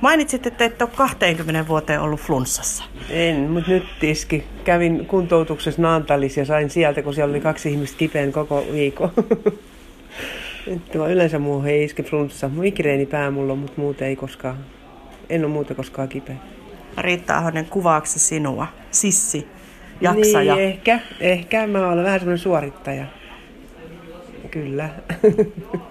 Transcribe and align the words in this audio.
Mainitsit, 0.00 0.46
että 0.46 0.64
et 0.64 0.82
ole 0.82 0.90
20 0.96 1.68
vuoteen 1.68 2.00
ollut 2.00 2.20
flunssassa. 2.20 2.84
En, 3.10 3.36
mutta 3.36 3.70
nyt 3.70 3.84
iski. 4.02 4.44
Kävin 4.64 5.06
kuntoutuksessa 5.06 5.82
Naantalissa 5.82 6.40
ja 6.40 6.46
sain 6.46 6.70
sieltä, 6.70 7.02
kun 7.02 7.14
siellä 7.14 7.30
oli 7.30 7.40
kaksi 7.40 7.70
ihmistä 7.70 7.98
kipeän 7.98 8.32
koko 8.32 8.64
viikon. 8.72 9.10
Tuo 10.92 11.08
yleensä 11.08 11.38
muu 11.38 11.62
ei 11.62 11.84
iske 11.84 12.02
flunssa. 12.02 12.48
Migreeni 12.48 13.06
pää 13.06 13.30
mulla 13.30 13.52
on, 13.52 13.58
mutta 13.58 13.80
muuten 13.80 14.08
ei 14.08 14.16
koskaan. 14.16 14.56
En 15.30 15.44
ole 15.44 15.52
muuta 15.52 15.74
koskaan 15.74 16.08
kipeä. 16.08 16.36
Riitta 16.98 17.36
Ahonen, 17.36 17.66
kuvaako 17.66 18.06
se 18.06 18.18
sinua? 18.18 18.66
Sissi, 18.90 19.46
jaksaja? 20.00 20.54
Niin, 20.54 20.68
ehkä. 20.68 21.00
Ehkä. 21.20 21.66
Mä 21.66 21.88
olen 21.88 22.04
vähän 22.04 22.20
semmoinen 22.20 22.38
suorittaja. 22.38 23.04
Kyllä. 24.50 24.88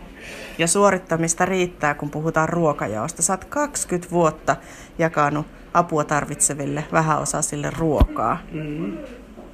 ja 0.59 0.67
suorittamista 0.67 1.45
riittää, 1.45 1.93
kun 1.93 2.09
puhutaan 2.09 2.49
ruokajaosta. 2.49 3.33
Oot 3.33 3.45
20 3.45 4.11
vuotta 4.11 4.55
jakanut 4.97 5.45
apua 5.73 6.03
tarvitseville 6.03 6.83
vähäosaisille 6.91 7.69
ruokaa. 7.77 8.37
Mm. 8.51 8.97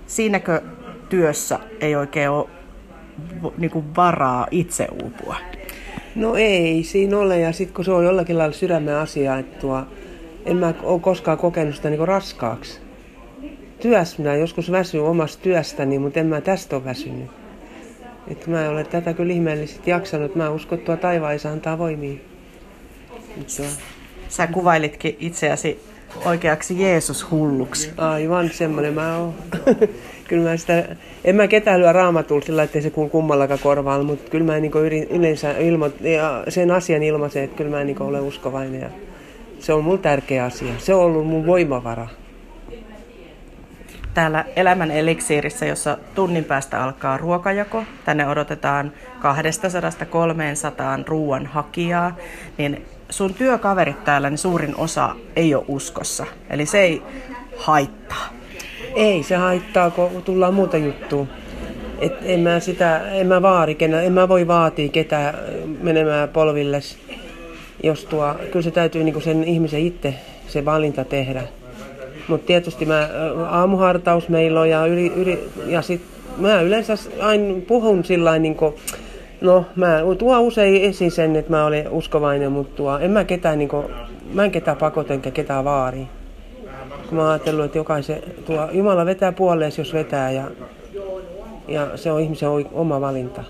Siinäkö 0.08 0.62
työssä 1.10 1.60
ei 1.82 1.96
oikein 1.96 2.30
ole 2.30 2.50
niin 3.58 3.72
kuin 3.72 3.96
varaa 3.96 4.48
itse 4.52 4.88
uupua? 5.04 5.36
No 6.16 6.36
ei 6.36 6.84
siinä 6.84 7.18
ole, 7.18 7.40
ja 7.40 7.52
sitten 7.52 7.76
kun 7.76 7.86
se 7.86 7.92
on 7.92 8.06
jollakin 8.06 8.38
lailla 8.38 8.56
sydämen 8.56 8.96
asia, 8.96 9.38
että 9.38 9.60
tuo, 9.60 9.84
en 10.46 10.58
mä 10.58 10.74
ole 10.84 11.00
koskaan 11.00 11.38
kokenut 11.38 11.76
sitä 11.76 11.90
niin 11.90 12.08
raskaaksi. 12.08 12.80
Työssä 13.82 14.18
minä 14.18 14.36
joskus 14.36 14.72
väsyn 14.72 15.02
omasta 15.02 15.44
työstäni, 15.44 16.00
mutta 16.00 16.20
en 16.20 16.28
mä 16.28 16.42
tästä 16.42 16.76
ole 16.76 16.86
väsynyt. 16.86 17.45
Että 18.28 18.52
mä 18.52 18.70
olen 18.70 18.86
tätä 18.86 19.14
kyllä 19.14 19.34
ihmeellisesti 19.34 19.92
jaksanut. 19.92 20.36
Mä 20.36 20.50
uskon, 20.50 20.78
että 20.78 20.86
tuo 20.86 20.98
taivaisa 20.98 21.50
antaa 21.50 21.78
voimia. 21.78 22.18
Tuo... 23.58 23.66
Sä 24.30 24.48
kuvailitkin 24.48 25.18
itseäsi 25.20 25.80
oikeaksi 26.26 26.82
Jeesus-hulluksi. 26.82 27.92
Aivan, 27.98 28.50
semmoinen 28.50 28.94
mä 28.94 29.18
oon. 29.18 29.34
kyllä 30.28 30.50
mä 30.50 30.58
sitä, 30.58 30.96
en 31.24 31.36
mä 31.36 31.48
ketään 31.48 31.80
lyö 31.80 31.94
raamatulla 31.94 32.46
sillä, 32.46 32.64
ettei 32.64 32.82
se 32.82 32.90
kuulu 32.90 33.10
kummallakaan 33.10 33.60
korvaan, 33.64 34.06
mutta 34.06 34.32
kyllä 34.32 34.46
mä 34.46 34.60
niin 34.60 35.08
yleensä 35.10 35.58
ilmo, 35.58 35.90
ja 36.02 36.44
sen 36.50 36.72
asian 36.72 37.04
ilmaisen, 37.04 37.44
että 37.44 37.58
kyllä 37.58 37.78
mä 37.78 37.84
niin 37.84 38.02
olen 38.02 38.22
uskovainen. 38.22 38.82
Ja 38.82 38.90
se 39.60 39.74
on 39.74 39.84
mun 39.84 40.00
tärkeä 40.00 40.46
asia. 40.46 40.74
Se 40.78 40.94
on 40.94 41.02
ollut 41.02 41.28
mun 41.28 41.46
voimavara 41.46 42.08
täällä 44.16 44.46
Elämän 44.56 44.92
eliksiirissä, 44.92 45.66
jossa 45.66 45.98
tunnin 46.16 46.44
päästä 46.44 46.84
alkaa 46.84 47.18
ruokajako. 47.18 47.84
Tänne 48.06 48.28
odotetaan 48.28 48.92
200-300 49.20 49.22
ruoan 51.08 51.46
hakijaa, 51.46 52.16
niin 52.58 52.86
sun 53.10 53.34
työkaverit 53.34 54.04
täällä, 54.04 54.30
niin 54.30 54.38
suurin 54.38 54.76
osa 54.78 55.16
ei 55.36 55.56
ole 55.56 55.66
uskossa. 55.68 56.26
Eli 56.50 56.66
se 56.66 56.80
ei 56.80 57.02
haittaa. 57.58 58.30
Ei 58.96 59.24
se 59.24 59.36
haittaa, 59.36 59.90
kun 59.90 60.22
tullaan 60.26 60.54
muuta 60.54 60.78
juttua. 60.78 61.28
Et 62.00 62.14
en 62.22 62.40
mä 62.40 62.60
sitä, 62.60 63.12
en 63.12 63.28
mä 63.28 63.42
vaari, 63.42 63.78
en 64.06 64.14
mä 64.14 64.30
voi 64.30 64.48
vaatia 64.48 64.90
ketään 64.90 65.36
menemään 65.82 66.30
polvilles. 66.30 66.98
Jos 67.84 68.06
tuo, 68.06 68.36
kyllä 68.52 68.64
se 68.64 68.72
täytyy 68.72 69.04
niinku 69.04 69.20
sen 69.20 69.44
ihmisen 69.44 69.80
itse 69.80 70.14
se 70.48 70.66
valinta 70.66 71.06
tehdä. 71.06 71.42
Mutta 72.28 72.48
tietysti 72.48 72.86
mä, 72.86 73.10
aamuhartaus 73.50 74.30
meillä 74.30 74.62
on 74.62 74.70
ja, 74.70 74.86
yli, 74.86 75.14
yli, 75.16 75.50
ja 75.66 75.82
sit 75.82 76.02
mä 76.38 76.62
yleensä 76.62 76.94
aina 77.22 77.62
puhun 77.68 78.06
sillä 78.06 78.40
niin 78.40 78.58
no 79.42 79.66
mä 79.76 80.00
tuon 80.18 80.42
usein 80.42 80.82
esiin 80.82 81.12
sen, 81.12 81.36
että 81.36 81.52
mä 81.52 81.66
olen 81.66 81.90
uskovainen, 81.90 82.52
mutta 82.52 82.76
tuo, 82.76 82.98
en 82.98 83.12
mä 83.12 83.24
ketään, 83.24 83.60
niin 83.60 83.70
kuin, 83.70 83.86
mä 84.34 84.46
en 84.46 84.52
ketään 84.52 84.78
pakoten 84.78 85.16
enkä 85.16 85.32
ketään 85.32 85.66
vaari. 85.66 86.08
Mä 87.12 87.30
ajatellut, 87.30 87.66
että 87.66 87.78
jokaisen, 87.78 88.24
tuo, 88.46 88.70
Jumala 88.72 89.06
vetää 89.06 89.32
puoleen, 89.32 89.72
jos 89.78 89.94
vetää 89.94 90.32
ja, 90.32 90.44
ja 91.68 91.98
se 91.98 92.12
on 92.12 92.22
ihmisen 92.22 92.50
oma 92.74 93.02
valinta. 93.02 93.44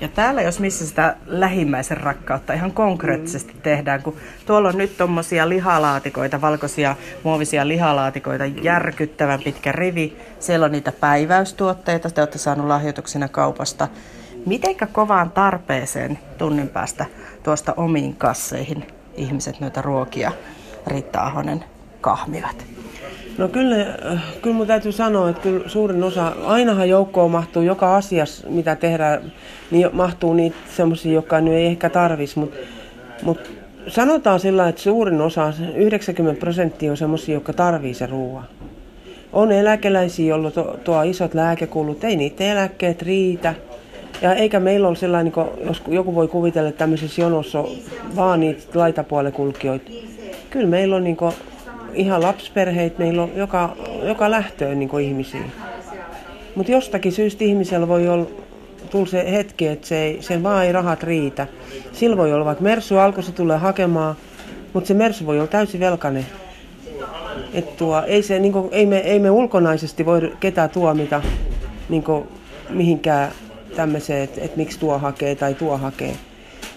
Ja 0.00 0.08
täällä 0.08 0.42
jos 0.42 0.60
missä 0.60 0.86
sitä 0.86 1.16
lähimmäisen 1.26 1.96
rakkautta 1.96 2.52
ihan 2.52 2.72
konkreettisesti 2.72 3.52
mm. 3.52 3.60
tehdään, 3.60 4.02
kun 4.02 4.16
tuolla 4.46 4.68
on 4.68 4.78
nyt 4.78 4.96
tuommoisia 4.96 5.48
lihalaatikoita, 5.48 6.40
valkoisia 6.40 6.96
muovisia 7.22 7.68
lihalaatikoita, 7.68 8.44
järkyttävän 8.44 9.40
pitkä 9.44 9.72
rivi. 9.72 10.16
Siellä 10.40 10.66
on 10.66 10.72
niitä 10.72 10.92
päiväystuotteita, 10.92 12.10
te 12.10 12.20
olette 12.20 12.38
saaneet 12.38 12.68
lahjoituksena 12.68 13.28
kaupasta. 13.28 13.88
Mitenkä 14.46 14.86
kovaan 14.86 15.30
tarpeeseen 15.30 16.18
tunnin 16.38 16.68
päästä 16.68 17.06
tuosta 17.42 17.74
omiin 17.76 18.16
kasseihin 18.16 18.86
ihmiset 19.16 19.60
noita 19.60 19.82
ruokia, 19.82 20.32
Riitta 20.86 21.20
Ahonen, 21.20 21.64
kahmivat? 22.00 22.66
No 23.38 23.48
kyllä, 23.48 23.76
kyllä 24.42 24.56
mun 24.56 24.66
täytyy 24.66 24.92
sanoa, 24.92 25.30
että 25.30 25.42
kyllä 25.42 25.68
suurin 25.68 26.02
osa, 26.02 26.32
ainahan 26.44 26.88
joukkoon 26.88 27.30
mahtuu 27.30 27.62
joka 27.62 27.96
asiassa, 27.96 28.48
mitä 28.48 28.76
tehdään, 28.76 29.32
niin 29.70 29.88
mahtuu 29.92 30.34
niitä 30.34 30.56
semmoisia, 30.76 31.12
jotka 31.12 31.40
nyt 31.40 31.54
ei 31.54 31.66
ehkä 31.66 31.90
tarvisi, 31.90 32.38
mutta 32.38 32.56
mut 33.22 33.50
sanotaan 33.88 34.40
sillä 34.40 34.68
että 34.68 34.82
suurin 34.82 35.20
osa, 35.20 35.52
90 35.74 36.40
prosenttia 36.40 36.90
on 36.90 36.96
semmoisia, 36.96 37.34
jotka 37.34 37.52
tarvii 37.52 37.94
se 37.94 38.06
ruoan. 38.06 38.44
On 39.32 39.52
eläkeläisiä, 39.52 40.26
joilla 40.26 40.50
tuo, 40.50 40.76
tuo 40.84 41.02
isot 41.02 41.34
lääkekulut, 41.34 42.04
ei 42.04 42.16
niitä 42.16 42.44
eläkkeet 42.44 43.02
riitä. 43.02 43.54
Ja 44.22 44.34
eikä 44.34 44.60
meillä 44.60 44.88
ole 44.88 44.96
sellainen, 44.96 45.32
niin 45.36 45.66
jos 45.66 45.82
joku 45.88 46.14
voi 46.14 46.28
kuvitella, 46.28 46.68
että 46.68 46.78
tämmöisessä 46.78 47.22
jonossa 47.22 47.60
on 47.60 47.68
vaan 48.16 48.40
niitä 48.40 48.62
laitapuolekulkijoita. 48.74 49.90
Kyllä 50.50 50.66
meillä 50.66 50.96
on 50.96 51.04
niin 51.04 51.16
kuin, 51.16 51.34
ihan 51.94 52.22
lapsperheitä, 52.22 52.98
meillä 52.98 53.22
on 53.22 53.30
joka, 53.36 53.76
joka 54.02 54.30
lähtöön 54.30 54.78
niin 54.78 55.00
ihmisiä. 55.00 55.44
Mutta 56.54 56.72
jostakin 56.72 57.12
syystä 57.12 57.44
ihmisellä 57.44 57.88
voi 57.88 58.08
olla, 58.08 58.26
tulla 58.90 59.06
se 59.06 59.32
hetki, 59.32 59.66
että 59.66 59.86
se 59.86 60.02
ei, 60.02 60.22
sen 60.22 60.42
vaan 60.42 60.64
ei 60.64 60.72
rahat 60.72 61.02
riitä. 61.02 61.46
Sillä 61.92 62.16
voi 62.16 62.32
olla, 62.32 62.44
vaikka 62.44 62.64
Mersu 62.64 62.98
alkoi, 62.98 63.22
se 63.22 63.32
tulee 63.32 63.58
hakemaan, 63.58 64.16
mutta 64.72 64.88
se 64.88 64.94
Mersu 64.94 65.26
voi 65.26 65.38
olla 65.38 65.46
täysin 65.46 65.80
velkainen. 65.80 66.26
Et 67.54 67.76
tuo, 67.76 68.02
ei, 68.06 68.22
se, 68.22 68.38
niin 68.38 68.52
kuin, 68.52 68.68
ei, 68.72 68.86
me, 68.86 68.98
ei 68.98 69.18
me 69.18 69.30
ulkonaisesti 69.30 70.06
voi 70.06 70.32
ketään 70.40 70.70
tuomita 70.70 71.22
niin 71.88 72.02
kuin, 72.02 72.28
mihinkään 72.70 73.30
tämmöiseen, 73.76 74.22
että, 74.22 74.40
että 74.40 74.56
miksi 74.56 74.80
tuo 74.80 74.98
hakee 74.98 75.34
tai 75.34 75.54
tuo 75.54 75.76
hakee. 75.76 76.16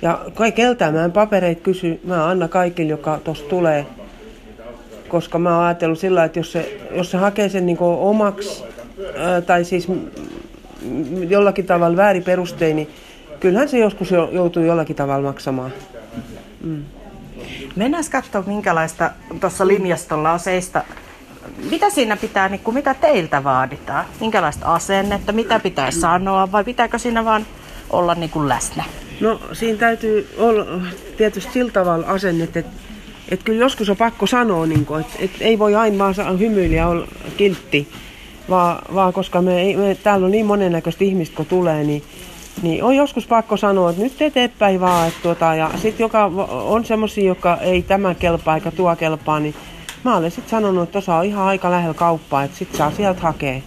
Ja 0.02 0.26
kaikelta 0.34 0.92
mä 0.92 1.06
en 1.06 1.12
papereita 1.12 1.62
kysy, 1.62 2.00
mä 2.04 2.30
annan 2.30 2.50
kaikille, 2.50 2.90
joka 2.90 3.20
tuossa 3.24 3.46
tulee 3.46 3.86
koska 5.08 5.40
mä 5.40 5.56
oon 5.56 5.66
ajatellut 5.66 6.00
sillä 6.00 6.24
että 6.24 6.40
jos 6.40 6.52
se, 6.52 6.82
jos 6.92 7.12
se 7.12 7.18
hakee 7.18 7.50
sen 7.50 7.66
niin 7.66 7.78
omaksi, 7.82 8.64
ää, 9.18 9.42
tai 9.42 9.66
siis 9.66 9.88
jollakin 11.28 11.66
tavalla 11.66 11.98
väärin 11.98 12.24
perustein, 12.24 12.76
niin 12.76 12.90
kyllähän 13.40 13.70
se 13.70 13.78
joskus 13.78 14.12
joutuu 14.32 14.64
jollakin 14.64 14.96
tavalla 14.96 15.28
maksamaan. 15.28 15.74
Mm. 16.64 16.84
Mennään 17.76 18.04
katsoa, 18.12 18.44
minkälaista 18.48 19.12
tuossa 19.42 19.68
linjastolla 19.68 20.32
on 20.32 20.40
seistä. 20.40 20.84
Mitä 21.72 21.90
siinä 21.90 22.18
pitää, 22.18 22.50
niin 22.50 22.60
kuin, 22.60 22.76
mitä 22.76 22.94
teiltä 22.94 23.44
vaaditaan? 23.44 24.06
Minkälaista 24.20 24.74
asennetta, 24.74 25.32
mitä 25.32 25.60
pitää 25.60 25.92
sanoa 25.92 26.52
vai 26.52 26.64
pitääkö 26.64 27.00
siinä 27.00 27.26
vaan 27.26 27.46
olla 27.90 28.16
niin 28.16 28.30
kuin 28.30 28.50
läsnä? 28.50 28.84
No 29.22 29.42
siinä 29.54 29.78
täytyy 29.78 30.30
olla 30.38 30.66
tietysti 31.18 31.54
sillä 31.54 31.72
tavalla 31.72 32.08
asennet, 32.08 32.58
että 32.58 32.72
et 33.30 33.44
kyllä 33.44 33.60
joskus 33.60 33.90
on 33.90 33.98
pakko 33.98 34.28
sanoa, 34.28 34.66
niin 34.66 34.86
kuin, 34.86 35.02
että 35.02 35.16
et 35.20 35.32
ei 35.40 35.60
voi 35.60 35.76
aina 35.76 35.98
vaan 35.98 36.40
hymyillä 36.40 36.88
olla 36.88 37.08
kiltti, 37.38 37.88
vaan, 38.50 38.82
vaan 38.96 39.14
koska 39.14 39.42
me, 39.42 39.76
me, 39.78 39.98
täällä 40.04 40.26
on 40.26 40.32
niin 40.32 40.46
monennäköistä 40.46 41.04
ihmistä, 41.04 41.36
kun 41.36 41.46
tulee, 41.46 41.84
niin, 41.84 42.04
niin 42.62 42.84
on 42.84 42.96
joskus 42.96 43.28
pakko 43.28 43.58
sanoa, 43.58 43.90
että 43.90 44.04
nyt 44.04 44.22
eteenpäin 44.22 44.82
vaan. 44.82 45.08
Että 45.08 45.20
tuota, 45.24 45.56
ja 45.56 45.72
sitten 45.76 46.04
joka 46.04 46.26
on 46.50 46.86
semmoisia, 46.86 47.26
joka 47.28 47.58
ei 47.58 47.82
tämä 47.82 48.16
kelpaa 48.16 48.56
eikä 48.56 48.72
tuo 48.72 48.96
kelpaa, 48.96 49.40
niin 49.40 49.56
mä 50.04 50.18
olen 50.18 50.32
sitten 50.32 50.50
sanonut, 50.50 50.84
että 50.84 50.92
tuossa 50.92 51.16
on 51.16 51.26
ihan 51.26 51.46
aika 51.46 51.72
lähellä 51.72 51.94
kauppaa, 51.94 52.44
että 52.44 52.58
sitten 52.58 52.78
saa 52.78 52.92
sieltä 52.92 53.22
hakea. 53.22 53.62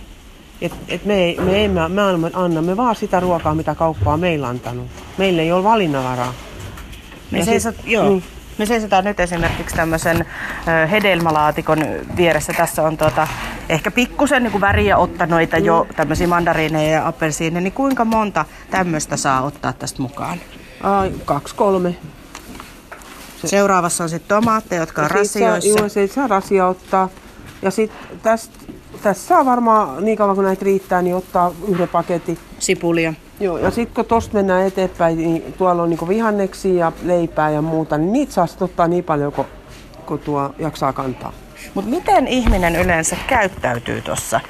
Et, 0.61 0.73
et 0.89 1.05
me, 1.05 1.25
ei, 1.25 1.37
me, 1.41 1.65
emme, 1.65 1.89
me 1.89 2.03
annamme 2.33 2.77
vaan 2.77 2.97
sitä 2.97 3.21
ruokaa, 3.21 3.55
mitä 3.55 3.75
kauppaa 3.75 4.17
meillä 4.17 4.49
antanut. 4.49 4.87
Meillä 5.19 5.43
ei 5.43 5.53
ole 5.53 5.65
valinnanvaraa. 5.65 6.35
Me 7.31 7.45
seisot, 7.45 7.75
joo. 7.85 8.09
Niin, 8.09 8.23
me 8.61 8.67
seisotaan 8.67 9.05
nyt 9.05 9.21
esimerkiksi 9.21 9.77
tämmöisen 9.77 10.27
hedelmälaatikon 10.91 11.79
vieressä. 12.17 12.53
Tässä 12.53 12.83
on 12.83 12.97
tuota, 12.97 13.29
ehkä 13.69 13.91
pikkusen 13.91 14.43
niin 14.43 14.61
väriä 14.61 14.97
ottanut 14.97 15.41
jo 15.63 15.87
mm. 15.89 15.95
tämmöisiä 15.95 16.27
mandariineja 16.27 16.93
ja 16.93 17.09
appelsiineja. 17.09 17.61
Niin 17.61 17.73
kuinka 17.73 18.05
monta 18.05 18.45
tämmöistä 18.71 19.17
saa 19.17 19.43
ottaa 19.43 19.73
tästä 19.73 20.03
mukaan? 20.03 20.39
Ai, 20.83 21.13
kaksi, 21.25 21.55
kolme. 21.55 21.97
Se. 23.41 23.49
Seuraavassa 23.49 24.05
on 24.05 24.11
sitten 24.11 24.29
tomaatteja, 24.29 24.83
jotka 24.83 25.03
on 25.03 25.11
rasioissa. 25.11 25.79
Joo, 25.79 25.89
se 25.89 26.07
saa 26.07 26.27
rasia 26.27 26.67
ottaa. 26.67 27.09
Ja 27.63 27.71
sitten 27.71 27.99
tässä 29.03 29.27
saa 29.29 29.45
varmaan 29.45 30.05
niin 30.05 30.19
kauan 30.19 30.35
kuin 30.35 30.45
näitä 30.45 30.65
riittää, 30.65 31.03
niin 31.03 31.17
ottaa 31.17 31.53
yhden 31.69 31.89
paketin. 31.89 32.39
Sipulia. 32.59 33.15
Joo, 33.41 33.59
ja 33.59 33.71
sitten 33.71 33.95
kun 33.95 34.05
tuosta 34.05 34.35
mennään 34.35 34.67
eteenpäin, 34.67 35.19
niin 35.19 35.55
tuolla 35.59 35.83
on 35.83 35.91
niin 35.91 36.09
vihanneksia 36.09 36.75
ja 36.75 36.93
leipää 37.03 37.51
ja 37.51 37.63
muuta, 37.63 37.99
niin 37.99 38.13
niitä 38.13 38.33
saa 38.33 38.47
ottaa 38.61 38.89
niin 38.89 39.05
paljon 39.05 39.33
kuin 39.33 39.47
kun 40.07 40.19
tuo 40.19 40.55
jaksaa 40.59 40.93
kantaa. 40.93 41.33
Mutta 41.75 41.91
miten 41.91 42.29
ihminen 42.29 42.77
yleensä 42.77 43.17
käyttäytyy 43.27 44.01
tuossa? 44.01 44.41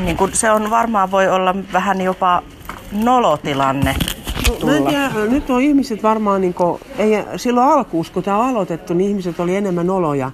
Niin 0.00 0.16
kun 0.16 0.30
se 0.32 0.50
on 0.50 0.70
varmaan 0.70 1.10
voi 1.10 1.28
olla 1.28 1.54
vähän 1.72 2.00
jopa 2.00 2.42
nolotilanne. 2.92 3.94
No, 4.60 4.66
mä 4.66 4.76
en 4.76 4.84
tiedä, 4.86 5.10
nyt 5.30 5.50
on 5.50 5.62
ihmiset 5.62 6.02
varmaan, 6.02 6.40
niin 6.40 6.54
ei, 6.98 7.10
silloin 7.36 7.68
alkuus, 7.68 8.10
kun 8.10 8.22
tämä 8.22 8.38
on 8.38 8.48
aloitettu, 8.48 8.94
niin 8.94 9.10
ihmiset 9.10 9.40
oli 9.40 9.56
enemmän 9.56 9.90
oloja 9.90 10.30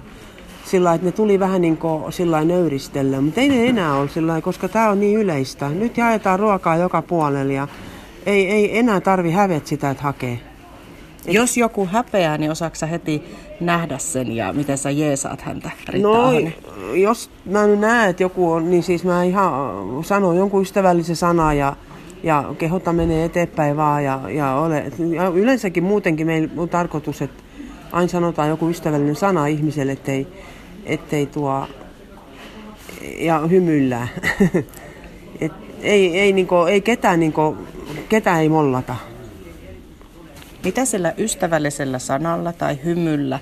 sillä 0.71 0.93
että 0.93 1.05
ne 1.07 1.11
tuli 1.11 1.39
vähän 1.39 1.61
niin 1.61 1.77
kuin 1.77 2.13
sillä 2.13 2.43
nöyristellä, 2.43 3.21
mutta 3.21 3.41
ei 3.41 3.49
ne 3.49 3.67
enää 3.67 3.95
ole 3.95 4.09
sillä 4.09 4.41
koska 4.41 4.67
tämä 4.67 4.89
on 4.89 4.99
niin 4.99 5.17
yleistä. 5.17 5.69
Nyt 5.69 5.97
jaetaan 5.97 6.39
ruokaa 6.39 6.77
joka 6.77 7.01
puolella 7.01 7.53
ja 7.53 7.67
ei, 8.25 8.51
ei 8.51 8.77
enää 8.77 9.01
tarvi 9.01 9.31
hävet 9.31 9.67
sitä, 9.67 9.89
että 9.89 10.03
hakee. 10.03 10.39
Jos 11.27 11.57
joku 11.57 11.85
häpeää, 11.91 12.37
niin 12.37 12.51
osaatko 12.51 12.85
heti 12.91 13.23
nähdä 13.59 13.97
sen 13.97 14.31
ja 14.31 14.53
miten 14.53 14.77
sä 14.77 14.89
jeesaat 14.91 15.41
häntä, 15.41 15.71
Riitta 15.89 16.07
No, 16.07 16.21
Ahonen? 16.21 16.53
jos 16.93 17.29
mä 17.45 17.67
nyt 17.67 17.79
näen, 17.79 18.09
että 18.09 18.23
joku 18.23 18.51
on, 18.51 18.69
niin 18.69 18.83
siis 18.83 19.03
mä 19.03 19.23
ihan 19.23 19.51
sanon 20.03 20.37
jonkun 20.37 20.61
ystävällisen 20.61 21.15
sana 21.15 21.53
ja, 21.53 21.75
ja 22.23 22.53
kehota 22.57 22.93
menee 22.93 23.25
eteenpäin 23.25 23.77
vaan. 23.77 24.03
Ja, 24.03 24.19
ja, 24.29 24.55
ole, 24.55 24.91
ja 25.15 25.27
yleensäkin 25.27 25.83
muutenkin 25.83 26.27
meillä 26.27 26.49
on 26.57 26.69
tarkoitus, 26.69 27.21
että 27.21 27.43
aina 27.91 28.07
sanotaan 28.07 28.49
joku 28.49 28.69
ystävällinen 28.69 29.15
sana 29.15 29.47
ihmiselle, 29.47 29.91
ettei, 29.91 30.27
ettei 30.85 31.25
tuo 31.25 31.67
ja 33.19 33.39
hymyillää. 33.39 34.07
Et 35.41 35.51
ei, 35.81 36.19
ei, 36.19 36.33
niinku, 36.33 36.55
ei 36.55 36.81
ketään, 36.81 37.19
niinku, 37.19 37.57
ketään 38.09 38.41
ei 38.41 38.49
mollata. 38.49 38.95
Mitä 40.63 40.85
sillä 40.85 41.13
ystävällisellä 41.17 41.99
sanalla 41.99 42.53
tai 42.53 42.79
hymyllä 42.83 43.39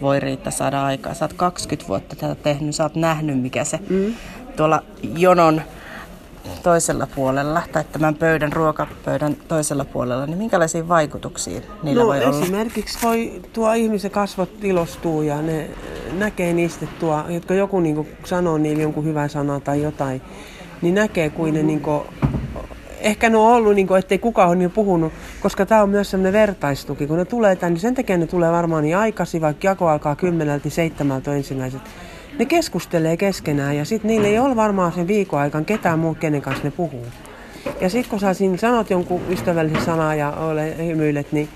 voi 0.00 0.20
Riitta 0.20 0.50
saada 0.50 0.84
aikaa? 0.84 1.14
Sä 1.14 1.24
oot 1.24 1.32
20 1.32 1.88
vuotta 1.88 2.16
tätä 2.16 2.34
tehnyt, 2.34 2.74
sä 2.74 2.82
oot 2.82 2.94
nähnyt 2.94 3.40
mikä 3.40 3.64
se 3.64 3.80
mm. 3.88 4.14
tuolla 4.56 4.82
jonon 5.16 5.62
toisella 6.62 7.06
puolella 7.14 7.62
tai 7.72 7.84
tämän 7.92 8.14
pöydän, 8.14 8.52
ruokapöydän 8.52 9.36
toisella 9.48 9.84
puolella, 9.84 10.26
niin 10.26 10.38
minkälaisia 10.38 10.88
vaikutuksia 10.88 11.60
niillä 11.82 12.02
no, 12.02 12.08
voi 12.08 12.24
olla? 12.24 12.40
esimerkiksi 12.40 12.98
voi 13.02 13.42
tuo 13.52 13.72
ihmisen 13.72 14.10
kasvot 14.10 14.50
ilostuu 14.62 15.22
ja 15.22 15.42
ne 15.42 15.70
näkee 16.12 16.52
niistä, 16.52 16.86
tuo, 17.00 17.24
jotka 17.28 17.54
joku 17.54 17.80
niin 17.80 18.08
sanoo 18.24 18.58
niille 18.58 18.82
jonkun 18.82 19.04
hyvän 19.04 19.30
sanan 19.30 19.62
tai 19.62 19.82
jotain, 19.82 20.22
niin 20.82 20.94
näkee 20.94 21.30
kuin 21.30 21.54
ne 21.54 21.62
niin 21.62 21.80
kuin, 21.80 22.02
ehkä 23.00 23.30
ne 23.30 23.36
on 23.36 23.52
ollut, 23.52 23.74
niin 23.74 23.86
kuin, 23.86 23.98
ettei 23.98 24.18
kukaan 24.18 24.48
ole 24.48 24.56
niin 24.56 24.70
puhunut, 24.70 25.12
koska 25.40 25.66
tämä 25.66 25.82
on 25.82 25.90
myös 25.90 26.10
sellainen 26.10 26.32
vertaistuki. 26.32 27.06
Kun 27.06 27.18
ne 27.18 27.24
tulee 27.24 27.56
tänne, 27.56 27.74
niin 27.74 27.80
sen 27.80 27.94
takia 27.94 28.18
ne 28.18 28.26
tulee 28.26 28.52
varmaan 28.52 28.82
niin 28.82 28.96
aikaisin, 28.96 29.40
vaikka 29.40 29.68
jako 29.68 29.88
alkaa 29.88 30.16
kymmeneltä, 30.16 30.64
niin 30.64 30.72
seitsemältä 30.72 31.34
ensimmäiset. 31.34 31.82
Ne 32.38 32.44
keskustelee 32.44 33.16
keskenään 33.16 33.76
ja 33.76 33.84
sitten 33.84 34.08
niillä 34.08 34.28
ei 34.28 34.38
ole 34.38 34.56
varmaan 34.56 34.92
sen 34.92 35.08
viikon 35.08 35.40
aikaan 35.40 35.64
ketään 35.64 35.98
muu, 35.98 36.14
kenen 36.14 36.42
kanssa 36.42 36.64
ne 36.64 36.70
puhuu. 36.70 37.06
Ja 37.80 37.90
sitten 37.90 38.10
kun 38.10 38.20
sä 38.20 38.34
siinä 38.34 38.56
sanot 38.56 38.90
jonkun 38.90 39.22
ystävällisen 39.28 39.84
sanaa 39.84 40.14
ja 40.14 40.30
ole 40.30 40.86
hymyilet, 40.86 41.32
niin, 41.32 41.48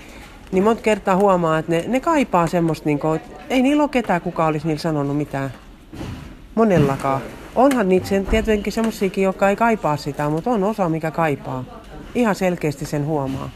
niin 0.51 0.63
monta 0.63 0.81
kertaa 0.81 1.15
huomaa, 1.15 1.59
että 1.59 1.71
ne, 1.71 1.83
ne 1.87 1.99
kaipaa 1.99 2.47
semmoista, 2.47 2.85
niin 2.85 2.99
kuin, 2.99 3.15
että 3.15 3.43
ei 3.49 3.61
niillä 3.61 3.83
ole 3.83 3.89
ketään, 3.89 4.21
kuka 4.21 4.45
olisi 4.45 4.67
niillä 4.67 4.81
sanonut 4.81 5.17
mitään. 5.17 5.53
Monellakaan. 6.55 7.21
Onhan 7.55 7.89
niitä 7.89 8.07
sen, 8.07 8.25
tietenkin 8.25 8.73
semmoisiakin, 8.73 9.23
jotka 9.23 9.49
ei 9.49 9.55
kaipaa 9.55 9.97
sitä, 9.97 10.29
mutta 10.29 10.49
on 10.49 10.63
osa, 10.63 10.89
mikä 10.89 11.11
kaipaa. 11.11 11.63
Ihan 12.15 12.35
selkeästi 12.35 12.85
sen 12.85 13.05
huomaa. 13.05 13.49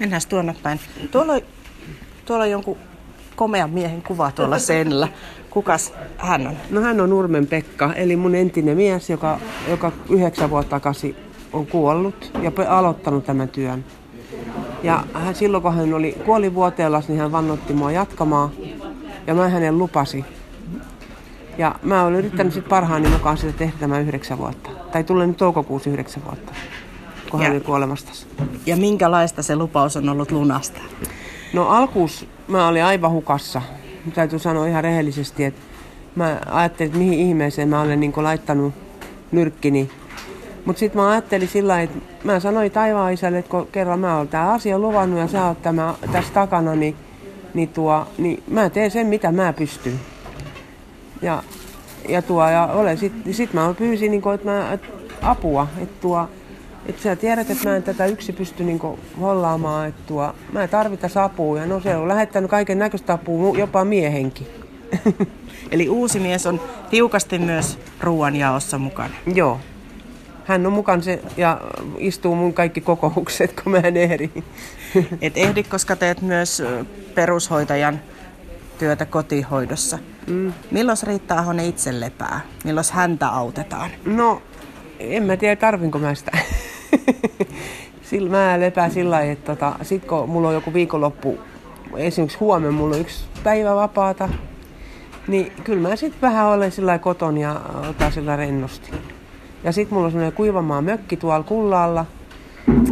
Mennään 0.00 0.22
tuonne 0.28 0.54
päin. 0.62 0.80
Tuolla, 1.10 1.34
tuolla 2.24 2.44
on 2.44 2.50
jonkun 2.50 2.78
komean 3.36 3.70
miehen 3.70 4.02
kuva 4.02 4.30
tuolla 4.30 4.58
seinällä. 4.58 5.08
Kukas 5.54 5.92
hän 6.18 6.46
on? 6.46 6.56
No 6.70 6.80
hän 6.80 7.00
on 7.00 7.10
Nurmen 7.10 7.46
Pekka, 7.46 7.92
eli 7.92 8.16
mun 8.16 8.34
entinen 8.34 8.76
mies, 8.76 9.10
joka, 9.10 9.38
joka 9.68 9.92
yhdeksän 10.10 10.50
vuotta 10.50 10.70
takaisin 10.70 11.16
on 11.52 11.66
kuollut 11.66 12.30
ja 12.42 12.52
aloittanut 12.68 13.24
tämän 13.24 13.48
työn. 13.48 13.84
Ja 14.82 15.04
hän, 15.12 15.34
silloin 15.34 15.62
kun 15.62 15.74
hän 15.74 15.94
oli 15.94 16.16
kuolivuoteellas, 16.24 17.08
niin 17.08 17.20
hän 17.20 17.32
vannotti 17.32 17.72
mua 17.72 17.92
jatkamaan 17.92 18.50
ja 19.26 19.34
mä 19.34 19.48
hänen 19.48 19.78
lupasi. 19.78 20.24
Ja 21.58 21.74
mä 21.82 22.02
olen 22.04 22.18
yrittänyt 22.18 22.52
sitten 22.52 22.70
parhaani 22.70 23.08
mukaan 23.08 23.36
sitä 23.36 23.52
tehdä 23.52 23.72
tämän 23.80 24.02
yhdeksän 24.02 24.38
vuotta. 24.38 24.70
Tai 24.92 25.04
tulee 25.04 25.26
nyt 25.26 25.36
toukokuussa 25.36 25.90
yhdeksän 25.90 26.24
vuotta, 26.24 26.52
kun 27.30 27.40
hän 27.40 27.46
Ja- 27.46 27.52
oli 27.52 27.60
kuolemastassa. 27.60 28.26
Ja 28.66 28.76
minkälaista 28.76 29.42
se 29.42 29.56
lupaus 29.56 29.96
on 29.96 30.08
ollut 30.08 30.30
lunasta? 30.30 30.80
No 31.52 31.68
alkuus 31.68 32.26
mä 32.48 32.68
olin 32.68 32.84
aivan 32.84 33.10
hukassa. 33.10 33.62
Täytyy 34.14 34.38
sanoa 34.38 34.66
ihan 34.66 34.84
rehellisesti, 34.84 35.44
että 35.44 35.60
mä 36.14 36.40
ajattelin, 36.46 36.88
että 36.88 36.98
mihin 36.98 37.18
ihmeeseen 37.18 37.68
mä 37.68 37.80
olen 37.80 38.00
niin 38.00 38.12
laittanut 38.16 38.74
nyrkkini. 39.32 39.90
Mutta 40.64 40.80
sitten 40.80 41.00
mä 41.00 41.10
ajattelin 41.10 41.48
sillä 41.48 41.82
että 41.82 41.98
mä 42.24 42.40
sanoin 42.40 42.70
taivaan 42.70 43.12
isälle, 43.12 43.38
että 43.38 43.50
kun 43.50 43.68
kerran 43.72 44.00
mä 44.00 44.16
oon 44.16 44.28
tämä 44.28 44.52
asia 44.52 44.78
luvannut 44.78 45.20
ja 45.20 45.26
sä 45.26 45.46
oot 45.46 45.62
tämä, 45.62 45.94
tässä 46.12 46.34
takana, 46.34 46.74
niin, 46.74 46.96
niin, 47.54 47.68
tuo, 47.68 48.06
niin 48.18 48.42
mä 48.48 48.70
teen 48.70 48.90
sen, 48.90 49.06
mitä 49.06 49.32
mä 49.32 49.52
pystyn. 49.52 50.00
Ja, 51.22 51.42
ja, 52.08 52.22
tuo, 52.22 52.48
ja 52.48 52.66
olen 52.66 52.98
sit, 52.98 53.12
sit 53.30 53.52
mä 53.52 53.74
pyysin, 53.78 54.10
niin 54.10 54.22
kuin, 54.22 54.34
että 54.34 54.50
mä, 54.50 54.72
että 54.72 54.88
apua, 55.22 55.66
että 55.82 56.00
tuo, 56.00 56.28
että 56.86 57.02
sä 57.02 57.16
tiedät, 57.16 57.50
että 57.50 57.68
mä 57.68 57.76
en 57.76 57.82
tätä 57.82 58.06
yksi 58.06 58.32
pysty 58.32 58.64
niinku 58.64 58.98
hollaamaan, 59.20 59.88
että 59.88 60.02
tuo, 60.06 60.34
mä 60.52 60.68
tarvitaan 60.68 61.24
apua. 61.24 61.58
Ja 61.58 61.66
no 61.66 61.80
se 61.80 61.96
on 61.96 62.08
lähettänyt 62.08 62.50
kaiken 62.50 62.78
näköistä 62.78 63.12
apua, 63.12 63.58
jopa 63.58 63.84
miehenkin. 63.84 64.46
Eli 65.70 65.88
uusi 65.88 66.20
mies 66.20 66.46
on 66.46 66.60
tiukasti 66.90 67.38
myös 67.38 67.78
ruoanjaossa 68.00 68.78
mukana. 68.78 69.14
Joo. 69.34 69.60
Hän 70.44 70.66
on 70.66 70.72
mukaan 70.72 71.02
se 71.02 71.22
ja 71.36 71.60
istuu 71.98 72.34
mun 72.34 72.54
kaikki 72.54 72.80
kokoukset, 72.80 73.60
kun 73.60 73.72
mä 73.72 73.78
en 73.78 73.96
ehdi. 73.96 74.30
Et 75.20 75.36
ehdi, 75.36 75.62
koska 75.62 75.96
teet 75.96 76.22
myös 76.22 76.62
perushoitajan 77.14 78.00
työtä 78.78 79.06
kotihoidossa. 79.06 79.98
Mm. 80.26 80.52
Milloin 80.70 80.98
Riitta 81.02 81.34
Ahonen 81.34 81.66
itse 81.66 82.00
lepää? 82.00 82.40
Milloin 82.64 82.86
häntä 82.92 83.28
autetaan? 83.28 83.90
No, 84.04 84.42
en 84.98 85.22
mä 85.22 85.36
tiedä, 85.36 85.56
tarvinko 85.56 85.98
mä 85.98 86.14
sitä. 86.14 86.38
Sillä 88.10 88.30
mä 88.30 88.60
lepään 88.60 88.90
sillä 88.90 89.10
lailla, 89.10 89.32
että 89.32 89.54
tota, 89.54 89.74
sit 89.82 90.04
kun 90.04 90.28
mulla 90.28 90.48
on 90.48 90.54
joku 90.54 90.74
viikonloppu, 90.74 91.38
esimerkiksi 91.96 92.38
huomenna 92.38 92.76
mulla 92.76 92.94
on 92.94 93.00
yksi 93.00 93.24
päivä 93.44 93.74
vapaata, 93.74 94.28
niin 95.28 95.52
kyllä 95.64 95.88
mä 95.88 95.96
sitten 95.96 96.20
vähän 96.20 96.46
olen 96.46 96.72
sillä 96.72 96.98
koton 96.98 97.38
ja 97.38 97.60
otan 97.90 98.12
sillä 98.12 98.36
rennosti. 98.36 98.90
Ja 99.64 99.72
sitten 99.72 99.94
mulla 99.94 100.06
on 100.06 100.12
semmoinen 100.12 100.36
kuivamaa 100.36 100.82
mökki 100.82 101.16
tuolla 101.16 101.44
kullaalla, 101.44 102.06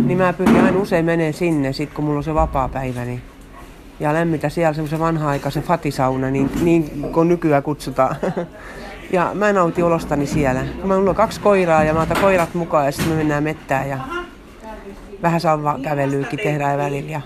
niin 0.05 0.19
mä 0.19 0.33
pyrin 0.33 0.65
aina 0.65 0.79
usein 0.79 1.05
menee 1.05 1.33
sinne, 1.33 1.73
sit 1.73 1.93
kun 1.93 2.05
mulla 2.05 2.19
on 2.19 2.25
se 2.25 2.35
vapaa 2.35 2.69
päivä, 2.69 3.05
niin 3.05 3.23
ja 4.01 4.15
lämmitä 4.15 4.49
siellä 4.49 4.73
semmoisen 4.73 4.99
vanha-aikaisen 4.99 5.63
fatisauna, 5.63 6.31
niin, 6.31 6.51
niin 6.63 7.03
kuin 7.13 7.29
nykyään 7.29 7.63
kutsutaan. 7.63 8.17
Ja 9.11 9.31
mä 9.35 9.53
nautin 9.53 9.85
olostani 9.85 10.27
siellä. 10.27 10.65
Mulla 10.85 11.11
on 11.11 11.17
kaksi 11.17 11.41
koiraa 11.41 11.85
ja 11.85 11.95
mä 11.95 12.03
otan 12.03 12.21
koirat 12.21 12.55
mukaan 12.55 12.87
ja 12.87 12.93
sitten 12.93 13.13
me 13.13 13.17
mennään 13.17 13.45
mettään 13.45 13.89
ja 13.89 13.99
vähän 15.23 15.41
salva 15.41 15.79
kävelyykin 15.83 16.39
tehdään 16.39 16.79
välillä. 16.79 17.11
Ja 17.11 17.21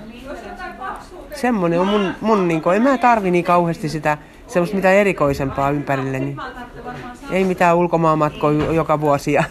semmonen 1.34 1.80
on 1.80 1.86
mun, 1.88 2.12
mun 2.20 2.48
niin 2.48 2.62
en 2.74 2.82
mä 2.82 2.98
tarvi 2.98 3.30
niin 3.30 3.44
kauheasti 3.44 3.88
sitä 3.88 4.18
semmoista 4.46 4.76
mitä 4.76 4.92
erikoisempaa 4.92 5.70
ympärilleni. 5.70 6.36
Ei 7.30 7.44
mitään 7.44 7.76
ulkomaanmatkoja 7.76 8.72
joka 8.72 9.00
vuosi. 9.00 9.32
Ja 9.32 9.44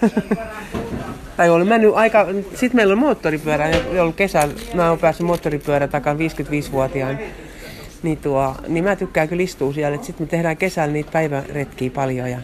tai 1.38 1.50
olen 1.50 1.67
mennyt 1.67 1.96
aika, 1.96 2.25
sitten 2.50 2.75
meillä 2.75 2.91
on 2.91 3.00
moottoripyörä, 3.00 3.65
ollut 4.01 4.15
kesällä, 4.15 4.53
mä 4.74 4.89
oon 4.89 5.00
päässyt 5.00 5.27
moottoripyörä 5.27 5.88
takan 5.88 6.17
55-vuotiaan. 6.17 7.20
Niin, 8.06 8.18
tuo, 8.18 8.56
niin 8.68 8.84
mä 8.84 8.96
tykkään 8.96 9.30
kyllä 9.30 9.44
istua 9.44 9.74
siellä, 9.74 9.98
sitten 10.04 10.28
me 10.28 10.30
tehdään 10.30 10.58
kesällä 10.58 10.94
niitä 10.94 11.12
päiväretkiä 11.12 11.90
paljon 11.90 12.30
ja 12.30 12.38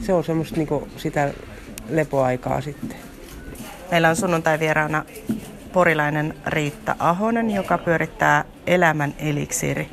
se 0.00 0.12
on 0.12 0.24
semmoista 0.24 0.56
niinku 0.56 0.88
sitä 0.96 1.30
lepoaikaa 1.88 2.60
sitten. 2.60 2.96
Meillä 3.90 4.08
on 4.08 4.16
sunnuntai 4.16 4.60
vieraana 4.60 5.04
porilainen 5.72 6.34
Riitta 6.46 6.96
Ahonen, 6.98 7.50
joka 7.50 7.78
pyörittää 7.78 8.44
Elämän 8.66 9.14
eliksiiri 9.18 9.90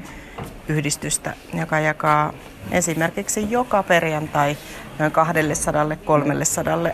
yhdistystä, 0.67 1.33
joka 1.53 1.79
jakaa 1.79 2.33
esimerkiksi 2.71 3.51
joka 3.51 3.83
perjantai 3.83 4.57
noin 4.99 5.11
200-300 5.11 5.15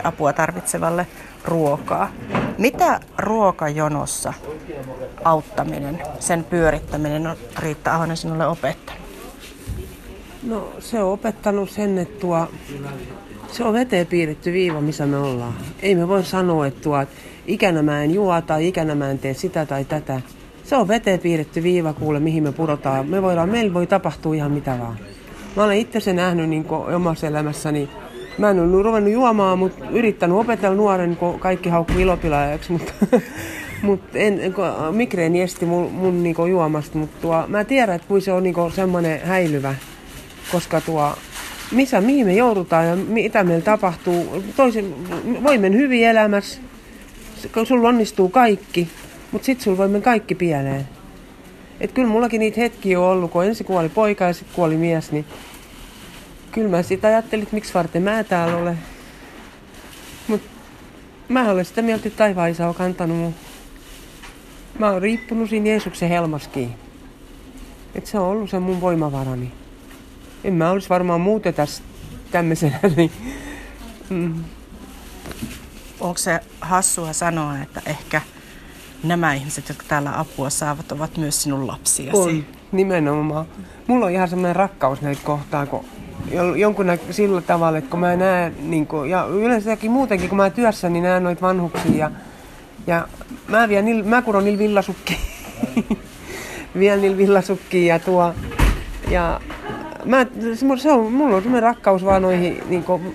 apua 0.04 0.32
tarvitsevalle 0.32 1.06
ruokaa. 1.44 2.10
Mitä 2.58 3.00
ruokajonossa 3.18 4.32
auttaminen, 5.24 6.02
sen 6.20 6.44
pyörittäminen 6.44 7.26
on 7.26 7.36
Riitta 7.58 7.94
Ahonen 7.94 8.16
sinulle 8.16 8.46
opettanut? 8.46 9.02
No 10.42 10.68
se 10.78 11.02
on 11.02 11.12
opettanut 11.12 11.70
sen, 11.70 11.98
että 11.98 12.20
tuo, 12.20 12.48
se 13.52 13.64
on 13.64 13.72
veteen 13.72 14.06
piirretty 14.06 14.52
viiva, 14.52 14.80
missä 14.80 15.06
me 15.06 15.16
ollaan. 15.16 15.54
Ei 15.82 15.94
me 15.94 16.08
voi 16.08 16.24
sanoa, 16.24 16.66
että 16.66 16.80
tuo, 16.80 17.04
ikänä 17.46 17.82
mä 17.82 18.02
en 18.02 18.14
juo 18.14 18.40
tai 18.40 18.68
ikänä 18.68 18.94
mä 18.94 19.10
en 19.10 19.18
tee 19.18 19.34
sitä 19.34 19.66
tai 19.66 19.84
tätä. 19.84 20.20
Se 20.64 20.76
on 20.76 20.88
veteen 20.88 21.20
piirretty 21.20 21.62
viiva 21.62 21.92
kuule, 21.92 22.20
mihin 22.20 22.42
me 22.42 22.52
pudotaan. 22.52 23.06
Me 23.06 23.22
voidaan, 23.22 23.48
meillä 23.48 23.74
voi 23.74 23.86
tapahtua 23.86 24.34
ihan 24.34 24.52
mitä 24.52 24.78
vaan. 24.80 24.98
Mä 25.56 25.64
olen 25.64 25.78
itse 25.78 26.00
sen 26.00 26.16
nähnyt 26.16 26.48
niin 26.48 26.66
omassa 26.94 27.26
elämässäni. 27.26 27.88
Mä 28.38 28.50
en 28.50 28.60
ole 28.60 28.82
ruvennut 28.82 29.12
juomaan, 29.12 29.58
mutta 29.58 29.84
yrittänyt 29.90 30.36
opetella 30.36 30.76
nuoren, 30.76 31.16
kun 31.16 31.40
kaikki 31.40 31.68
haukkuu 31.68 31.98
ilopilaajaksi, 31.98 32.72
mutta 32.72 32.92
mut 33.82 34.00
en, 34.14 34.40
migreeni 34.90 35.42
esti 35.42 35.66
mun, 35.66 35.92
mun 35.92 36.22
niinku 36.22 36.46
juomasta, 36.46 36.98
mutta 36.98 37.20
tuo, 37.20 37.44
mä 37.48 37.64
tiedän, 37.64 37.94
että 37.94 38.20
se 38.20 38.32
on 38.32 38.42
niinku 38.42 38.70
semmoinen 38.74 39.20
häilyvä, 39.20 39.74
koska 40.52 40.80
tuo, 40.80 41.14
missä, 41.72 42.00
mihin 42.00 42.26
me 42.26 42.34
joudutaan 42.34 42.86
ja 42.86 42.96
mitä 42.96 43.44
meillä 43.44 43.64
tapahtuu. 43.64 44.42
Toisen, 44.56 44.94
voi 45.42 45.58
mennä 45.58 45.78
hyvin 45.78 46.04
elämässä, 46.06 46.60
kun 47.54 47.66
sulla 47.66 47.88
onnistuu 47.88 48.28
kaikki, 48.28 48.88
mutta 49.32 49.46
sitten 49.46 49.64
sulla 49.64 49.78
voi 49.78 49.88
mennä 49.88 50.04
kaikki 50.04 50.34
pieleen. 50.34 50.88
Et 51.80 51.92
kyllä 51.92 52.08
mullakin 52.08 52.38
niitä 52.38 52.60
hetkiä 52.60 53.00
on 53.00 53.06
ollut, 53.06 53.30
kun 53.30 53.44
ensin 53.44 53.66
kuoli 53.66 53.88
poika 53.88 54.24
ja 54.24 54.32
sitten 54.32 54.54
kuoli 54.54 54.76
mies, 54.76 55.12
niin 55.12 55.24
kyllä 56.54 56.70
mä 56.70 56.82
sitä 56.82 57.08
ajattelin, 57.08 57.42
että 57.42 57.54
miksi 57.54 57.74
varten 57.74 58.02
mä 58.02 58.24
täällä 58.24 58.56
olen. 58.56 58.78
Mutta 60.28 60.48
mä 61.28 61.50
olen 61.50 61.64
sitä 61.64 61.82
mieltä, 61.82 62.08
että 62.08 62.18
taivaan 62.18 62.50
isä 62.50 62.68
on 62.68 62.74
kantanut 62.74 63.16
mun. 63.16 63.34
Mä 64.78 64.90
oon 64.90 65.02
riippunut 65.02 65.48
siinä 65.48 65.68
Jeesuksen 65.68 66.08
helmaskin. 66.08 66.74
Että 67.94 68.10
se 68.10 68.18
on 68.18 68.28
ollut 68.28 68.50
se 68.50 68.58
mun 68.58 68.80
voimavarani. 68.80 69.52
En 70.44 70.54
mä 70.54 70.70
olisi 70.70 70.88
varmaan 70.88 71.20
muuten 71.20 71.54
tässä 71.54 71.82
tämmöisenä. 72.30 72.80
Niin, 72.96 73.12
mm. 74.10 74.44
Onko 76.00 76.18
se 76.18 76.40
hassua 76.60 77.12
sanoa, 77.12 77.58
että 77.58 77.82
ehkä 77.86 78.20
nämä 79.04 79.34
ihmiset, 79.34 79.68
jotka 79.68 79.84
täällä 79.88 80.18
apua 80.18 80.50
saavat, 80.50 80.92
ovat 80.92 81.16
myös 81.16 81.42
sinun 81.42 81.66
lapsiasi? 81.66 82.18
On, 82.18 82.46
nimenomaan. 82.72 83.46
Mulla 83.86 84.06
on 84.06 84.12
ihan 84.12 84.28
semmoinen 84.28 84.56
rakkaus 84.56 85.00
näitä 85.00 85.20
kohtaa, 85.24 85.66
kun 85.66 85.84
jonkun 86.56 86.86
sillä 87.10 87.40
tavalla, 87.40 87.78
että 87.78 87.90
kun 87.90 88.00
mä 88.00 88.16
näen, 88.16 88.54
niin 88.62 88.86
kun, 88.86 89.10
ja 89.10 89.26
yleensäkin 89.26 89.90
muutenkin, 89.90 90.28
kun 90.28 90.36
mä 90.36 90.50
työssä, 90.50 90.88
niin 90.88 91.02
näen 91.02 91.22
noita 91.22 91.40
vanhuksia 91.40 91.96
ja, 91.96 92.10
ja 92.86 93.08
mä, 93.48 93.68
vien 93.68 94.06
mä 94.06 94.22
kuron 94.22 94.44
niillä 94.44 94.58
villasukkiin. 94.58 95.18
vien 96.78 97.00
niillä 97.00 97.16
villasukkiin 97.16 97.86
ja 97.86 97.98
tuo, 97.98 98.34
ja 99.10 99.40
mä, 100.04 100.26
se 100.76 100.92
on, 100.92 101.12
mulla 101.12 101.36
on 101.36 101.42
semmoinen 101.42 101.62
rakkaus 101.62 102.04
vaan 102.04 102.22
noihin, 102.22 102.62
niin 102.68 102.84
kun, 102.84 103.14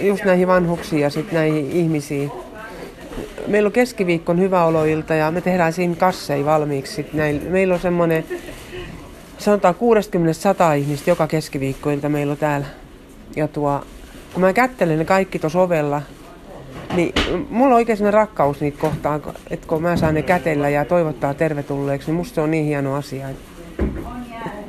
just 0.00 0.24
näihin 0.24 0.48
vanhuksiin 0.48 1.02
ja 1.02 1.10
sitten 1.10 1.34
näihin 1.34 1.70
ihmisiin. 1.72 2.30
Meillä 3.46 3.66
on 3.66 3.72
keskiviikkon 3.72 4.40
hyvä 4.40 4.64
oloilta 4.64 5.14
ja 5.14 5.30
me 5.30 5.40
tehdään 5.40 5.72
siinä 5.72 5.96
kassei 5.96 6.44
valmiiksi. 6.44 6.94
Sit 6.94 7.12
näin. 7.12 7.42
Meillä 7.48 7.74
on 7.74 7.80
semmoinen 7.80 8.24
sanotaan 9.44 9.74
60-100 10.74 10.76
ihmistä 10.76 11.10
joka 11.10 11.26
keskiviikkoilta 11.26 12.08
meillä 12.08 12.30
on 12.30 12.36
täällä. 12.36 12.66
Ja 13.36 13.48
tuo, 13.48 13.84
kun 14.32 14.40
mä 14.40 14.52
kättelen 14.52 14.98
ne 14.98 15.04
kaikki 15.04 15.38
tuossa 15.38 15.60
ovella, 15.60 16.02
niin 16.94 17.12
mulla 17.50 17.74
on 17.74 17.76
oikein 17.76 18.12
rakkaus 18.12 18.60
niitä 18.60 18.78
kohtaan, 18.78 19.22
että 19.50 19.66
kun 19.66 19.82
mä 19.82 19.96
saan 19.96 20.14
ne 20.14 20.22
kätellä 20.22 20.68
ja 20.68 20.84
toivottaa 20.84 21.34
tervetulleeksi, 21.34 22.08
niin 22.08 22.16
musta 22.16 22.34
se 22.34 22.40
on 22.40 22.50
niin 22.50 22.64
hieno 22.64 22.94
asia. 22.94 23.28
Et, 23.28 23.36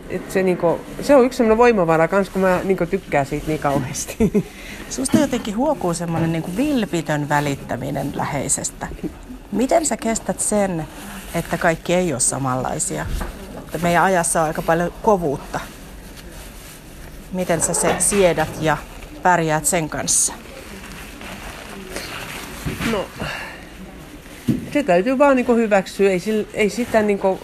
et 0.09 0.31
se, 0.31 0.43
niinku, 0.43 0.79
se 1.01 1.15
on 1.15 1.25
yksi 1.25 1.37
sellainen 1.37 1.57
voimavara 1.57 2.07
kans, 2.07 2.29
kun 2.29 2.41
mä 2.41 2.59
niinku 2.63 2.85
tykkään 2.85 3.25
siitä 3.25 3.47
niin 3.47 3.59
kauheasti. 3.59 4.45
Susta 4.89 5.17
jotenkin 5.17 5.57
huokuu 5.57 5.93
semmoinen 5.93 6.31
niinku 6.31 6.51
vilpitön 6.57 7.29
välittäminen 7.29 8.11
läheisestä. 8.15 8.87
Miten 9.51 9.85
sä 9.85 9.97
kestät 9.97 10.39
sen, 10.39 10.87
että 11.33 11.57
kaikki 11.57 11.93
ei 11.93 12.13
ole 12.13 12.19
samanlaisia? 12.19 13.05
Että 13.75 13.87
meidän 13.87 14.03
ajassa 14.03 14.41
on 14.41 14.47
aika 14.47 14.61
paljon 14.61 14.93
kovuutta. 15.01 15.59
Miten 17.31 17.61
sä 17.61 17.73
se 17.73 17.95
siedät 17.99 18.49
ja 18.61 18.77
pärjäät 19.23 19.65
sen 19.65 19.89
kanssa? 19.89 20.33
No, 22.91 23.05
se 24.73 24.83
täytyy 24.83 25.17
vaan 25.17 25.35
niin 25.35 25.55
hyväksyä. 25.55 26.09
Ei, 26.09 26.21
ei, 26.53 26.69
sitä 26.69 27.01
niin 27.01 27.19
kuin, 27.19 27.39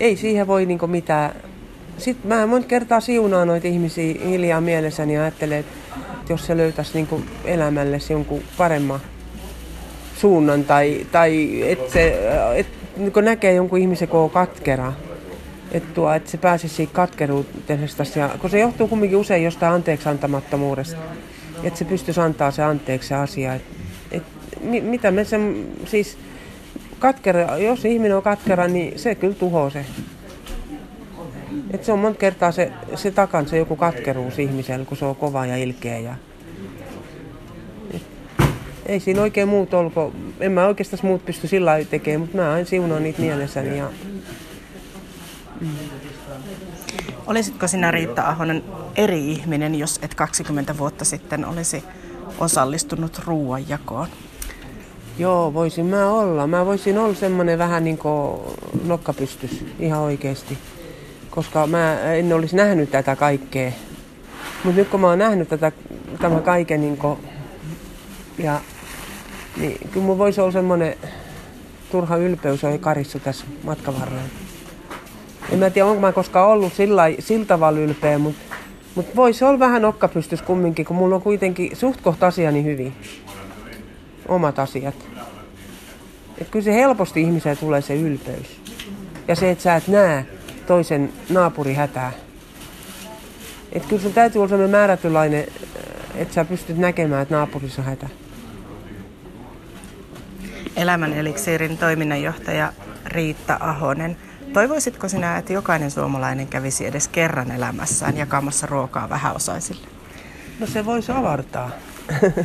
ei 0.00 0.16
siihen 0.16 0.46
voi 0.46 0.66
niin 0.66 0.90
mitään. 0.90 1.34
Sitten 1.98 2.28
mä 2.28 2.46
monta 2.46 2.68
kertaa 2.68 3.00
siunaan 3.00 3.48
noita 3.48 3.68
ihmisiä 3.68 4.14
hiljaa 4.24 4.60
mielessäni 4.60 5.14
ja 5.14 5.22
ajattelen, 5.22 5.58
että 5.58 5.72
jos 6.28 6.46
se 6.46 6.56
löytäisi 6.56 6.90
niin 6.94 7.26
elämälle 7.44 7.98
jonkun 8.10 8.42
paremman 8.56 9.00
suunnan 10.16 10.64
tai, 10.64 11.06
tai 11.12 11.62
että 11.70 11.92
se 11.92 12.18
et, 12.54 12.66
niin 12.96 13.12
näkee 13.22 13.54
jonkun 13.54 13.78
ihmisen, 13.78 14.08
kun 14.08 14.20
on 14.20 14.30
katkera, 14.30 14.92
että, 15.72 15.94
tuo, 15.94 16.12
että 16.12 16.30
se 16.30 16.38
pääsisi. 16.38 16.90
Ja, 18.16 18.30
kun 18.40 18.50
se 18.50 18.58
johtuu 18.58 18.88
kumminkin 18.88 19.18
usein 19.18 19.44
jostain 19.44 19.72
anteeksi 19.72 20.08
antamattomuudesta. 20.08 21.00
Että 21.64 21.78
se 21.78 21.84
pystyisi 21.84 22.20
antaa 22.20 22.50
se 22.50 22.62
anteeksi 22.62 23.08
se 23.08 23.14
asia. 23.14 23.54
Et, 23.54 23.62
et, 24.12 24.22
mi, 24.60 24.80
mitä 24.80 25.10
me 25.10 25.24
sen, 25.24 25.66
siis 25.84 26.18
katkera, 26.98 27.58
jos 27.58 27.84
ihminen 27.84 28.16
on 28.16 28.22
katkera, 28.22 28.68
niin 28.68 28.98
se 28.98 29.14
kyllä 29.14 29.34
tuhoaa 29.34 29.70
se. 29.70 29.84
Et 31.70 31.84
se 31.84 31.92
on 31.92 31.98
monta 31.98 32.18
kertaa 32.18 32.52
se, 32.52 32.72
se 32.94 33.10
takan 33.10 33.48
se 33.48 33.58
joku 33.58 33.76
katkeruus 33.76 34.38
ihmisellä, 34.38 34.84
kun 34.84 34.96
se 34.96 35.04
on 35.04 35.16
kova 35.16 35.46
ja 35.46 35.56
ilkeä. 35.56 35.98
Ja, 35.98 36.14
et, 37.94 38.02
ei 38.86 39.00
siinä 39.00 39.22
oikein 39.22 39.48
muut 39.48 39.74
ollut, 39.74 39.92
en 40.40 40.52
mä 40.52 40.66
oikeastaan 40.66 41.06
muut 41.06 41.24
pysty 41.24 41.48
sillä 41.48 41.70
lailla 41.70 41.88
tekemään, 41.90 42.20
mutta 42.20 42.36
mä 42.36 42.52
aina 42.52 42.64
siunaan 42.64 43.02
niitä 43.02 43.22
mielessäni 43.22 43.78
ja 43.78 43.90
Mm. 45.62 45.68
Olisitko 47.26 47.68
sinä 47.68 47.90
Riitta 47.90 48.22
Ahonen 48.22 48.64
eri 48.96 49.32
ihminen, 49.32 49.74
jos 49.74 49.98
et 50.02 50.14
20 50.14 50.78
vuotta 50.78 51.04
sitten 51.04 51.44
olisi 51.44 51.84
osallistunut 52.38 53.20
ruoanjakoon? 53.24 54.08
Joo, 55.18 55.54
voisin 55.54 55.86
mä 55.86 56.10
olla. 56.10 56.46
Mä 56.46 56.66
voisin 56.66 56.98
olla 56.98 57.14
semmoinen 57.14 57.58
vähän 57.58 57.84
niin 57.84 57.98
kuin 57.98 58.40
nokkapystys 58.84 59.64
ihan 59.78 60.00
oikeasti. 60.00 60.58
Koska 61.30 61.66
mä 61.66 62.00
en 62.00 62.32
olisi 62.32 62.56
nähnyt 62.56 62.90
tätä 62.90 63.16
kaikkea. 63.16 63.72
Mutta 64.64 64.80
nyt 64.80 64.88
kun 64.88 65.00
mä 65.00 65.06
oon 65.06 65.18
nähnyt 65.18 65.48
tätä, 65.48 65.72
tämä 66.20 66.40
kaiken 66.40 66.80
niin 66.80 66.96
kuin, 66.96 67.18
ja 68.38 68.60
niin 69.56 69.90
kyllä 69.90 70.06
mun 70.06 70.18
voisi 70.18 70.40
olla 70.40 70.52
semmoinen 70.52 70.96
turha 71.90 72.16
ylpeys 72.16 72.64
on 72.64 72.78
karissu 72.78 73.18
tässä 73.18 73.44
matkan 73.62 74.00
varrella. 74.00 74.41
En 75.52 75.58
mä 75.58 75.70
tiedä, 75.70 75.86
onko 75.86 76.00
mä 76.00 76.12
koskaan 76.12 76.48
ollut 76.48 76.72
sillä, 76.72 77.02
sillä 77.18 77.46
tavalla 77.46 77.78
ylpeä, 77.78 78.18
mutta 78.18 78.40
mut 78.94 79.16
voisi 79.16 79.44
olla 79.44 79.58
vähän 79.58 79.84
okkapystys 79.84 80.42
kumminkin, 80.42 80.84
kun 80.84 80.96
mulla 80.96 81.14
on 81.14 81.22
kuitenkin 81.22 81.76
suht 81.76 82.00
kohta 82.00 82.26
asiani 82.26 82.64
hyvin. 82.64 82.92
Omat 84.28 84.58
asiat. 84.58 84.94
Et 86.38 86.48
kyllä 86.50 86.64
se 86.64 86.74
helposti 86.74 87.22
ihmiseen 87.22 87.56
tulee 87.56 87.80
se 87.80 87.94
ylpeys. 87.94 88.60
Ja 89.28 89.36
se, 89.36 89.50
että 89.50 89.64
sä 89.64 89.76
et 89.76 89.88
näe 89.88 90.26
toisen 90.66 91.12
naapuri 91.30 91.74
hätää. 91.74 92.12
Et 93.72 93.86
kyllä 93.86 94.02
sun 94.02 94.12
täytyy 94.12 94.38
olla 94.38 94.48
sellainen 94.48 94.70
määrätylainen, 94.70 95.46
että 96.14 96.34
sä 96.34 96.44
pystyt 96.44 96.78
näkemään, 96.78 97.22
että 97.22 97.34
naapurissa 97.34 97.82
on 97.82 97.86
hätä. 97.86 98.08
Elämän 100.76 101.12
eliksiirin 101.12 101.78
toiminnanjohtaja 101.78 102.72
Riitta 103.06 103.56
Ahonen. 103.60 104.16
Toivoisitko 104.52 105.08
sinä, 105.08 105.38
että 105.38 105.52
jokainen 105.52 105.90
suomalainen 105.90 106.46
kävisi 106.46 106.86
edes 106.86 107.08
kerran 107.08 107.50
elämässään 107.50 108.16
jakamassa 108.16 108.66
ruokaa 108.66 109.08
vähäosaisille? 109.08 109.86
No 110.60 110.66
se 110.66 110.84
voisi 110.84 111.12
avartaa. 111.12 111.70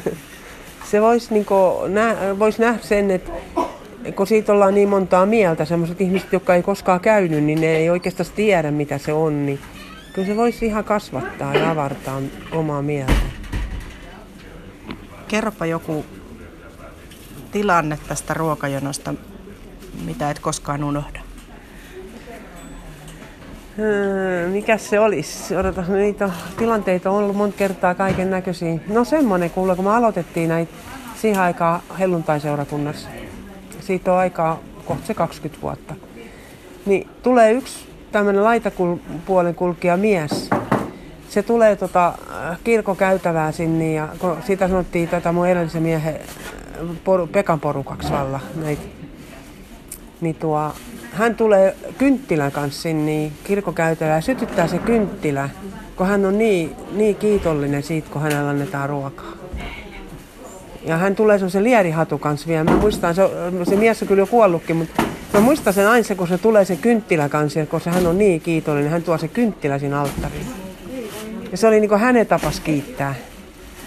se 0.91 1.01
voisi 1.01 1.33
niinku 1.33 1.55
nä- 1.87 2.39
vois 2.39 2.59
nähdä 2.59 2.79
sen, 2.81 3.11
että 3.11 3.31
kun 4.15 4.27
siitä 4.27 4.51
ollaan 4.53 4.73
niin 4.73 4.89
montaa 4.89 5.25
mieltä, 5.25 5.65
sellaiset 5.65 6.01
ihmiset, 6.01 6.33
jotka 6.33 6.55
ei 6.55 6.63
koskaan 6.63 6.99
käynyt, 6.99 7.43
niin 7.43 7.61
ne 7.61 7.67
ei 7.67 7.89
oikeastaan 7.89 8.29
tiedä, 8.35 8.71
mitä 8.71 8.97
se 8.97 9.13
on, 9.13 9.45
niin 9.45 9.59
kyllä 10.13 10.27
se 10.27 10.35
voisi 10.35 10.65
ihan 10.65 10.83
kasvattaa 10.83 11.53
ja 11.53 11.71
avartaa 11.71 12.21
omaa 12.51 12.81
mieltä. 12.81 13.13
Kerropa 15.27 15.65
joku 15.65 16.05
tilanne 17.51 17.99
tästä 18.07 18.33
ruokajonosta, 18.33 19.13
mitä 20.05 20.29
et 20.29 20.39
koskaan 20.39 20.83
unohda. 20.83 21.26
Öö, 23.79 24.50
mikä 24.50 24.77
se 24.77 25.00
olisi? 25.00 25.55
Odota, 25.55 25.81
niitä 25.81 26.29
tilanteita 26.57 27.10
on 27.12 27.17
ollut 27.17 27.36
monta 27.36 27.57
kertaa 27.57 27.96
kaiken 27.96 28.29
näköisiä. 28.29 28.79
No 28.88 29.03
semmonen 29.03 29.50
kuule, 29.50 29.75
kun 29.75 29.86
me 29.86 29.96
aloitettiin 29.96 30.50
näitä 30.50 30.72
siihen 31.22 31.41
aikaan 31.41 31.81
helluntaiseurakunnassa. 32.00 33.10
Siitä 33.79 34.13
on 34.13 34.19
aikaa 34.19 34.60
kohta 34.86 35.07
se 35.07 35.13
20 35.13 35.62
vuotta. 35.62 35.96
Niin 36.86 37.07
tulee 37.24 37.51
yksi 37.51 37.86
tämmöinen 38.12 38.43
laitapuolen 38.43 39.55
kulkija 39.55 39.98
mies. 39.98 40.50
Se 41.29 41.43
tulee 41.43 41.75
tota 41.75 42.13
kirkokäytävää 42.63 43.51
sinne 43.51 43.93
ja 43.93 44.07
kun 44.19 44.38
siitä 44.46 44.67
sanottiin 44.67 45.10
tätä 45.10 45.31
mun 45.31 45.48
edellisen 45.48 45.84
miehen 45.84 46.19
poru, 47.03 47.27
Pekan 47.27 47.60
porukaksi 47.60 48.12
valla 48.12 48.39
näitä. 48.55 48.81
Niin 50.22 50.36
tuo, 50.36 50.74
hän 51.17 51.36
tulee 51.36 51.75
kynttilän 51.97 52.51
kanssa 52.51 52.81
sinne 52.81 53.05
niin 53.05 53.31
kirkkokäytävään 53.43 54.15
ja 54.15 54.21
sytyttää 54.21 54.67
se 54.67 54.77
kynttilä, 54.77 55.50
kun 55.95 56.07
hän 56.07 56.25
on 56.25 56.38
niin, 56.38 56.75
niin 56.91 57.15
kiitollinen 57.15 57.83
siitä, 57.83 58.09
kun 58.09 58.21
hänellä 58.21 58.50
annetaan 58.50 58.89
ruokaa. 58.89 59.31
Ja 60.83 60.97
hän 60.97 61.15
tulee 61.15 61.38
semmoisen 61.38 61.63
lierihatu 61.63 62.17
kanssa 62.17 62.47
vielä. 62.47 62.63
Mä 62.63 62.77
muistan, 62.77 63.15
se, 63.15 63.21
se 63.69 63.75
mies 63.75 64.01
on 64.01 64.07
kyllä 64.07 64.21
jo 64.21 64.27
kuollutkin, 64.27 64.75
mutta 64.75 65.03
mä 65.33 65.39
muistan 65.39 65.74
sen 65.74 65.88
aina, 65.88 66.15
kun 66.17 66.27
se 66.27 66.38
tulee 66.38 66.65
se 66.65 66.75
kynttilä 66.75 67.29
kanssa, 67.29 67.65
koska 67.65 67.91
hän 67.91 68.07
on 68.07 68.17
niin 68.17 68.41
kiitollinen, 68.41 68.91
hän 68.91 69.03
tuo 69.03 69.17
se 69.17 69.27
kynttilä 69.27 69.79
siinä 69.79 70.01
alttariin. 70.01 70.47
Ja 71.51 71.57
se 71.57 71.67
oli 71.67 71.79
niin 71.79 71.89
kuin 71.89 72.01
hänen 72.01 72.27
tapas 72.27 72.59
kiittää. 72.59 73.15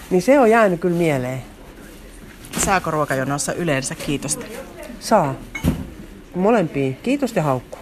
Niin 0.09 0.21
se 0.21 0.39
on 0.39 0.49
jäänyt 0.49 0.79
kyllä 0.79 0.97
mieleen. 0.97 1.41
Saako 2.57 2.91
ruokajonossa 2.91 3.53
yleensä 3.53 3.95
kiitosta? 3.95 4.45
Saa. 4.99 5.35
Molempiin. 6.35 6.97
Kiitos 7.03 7.35
ja 7.35 7.43
haukku. 7.43 7.77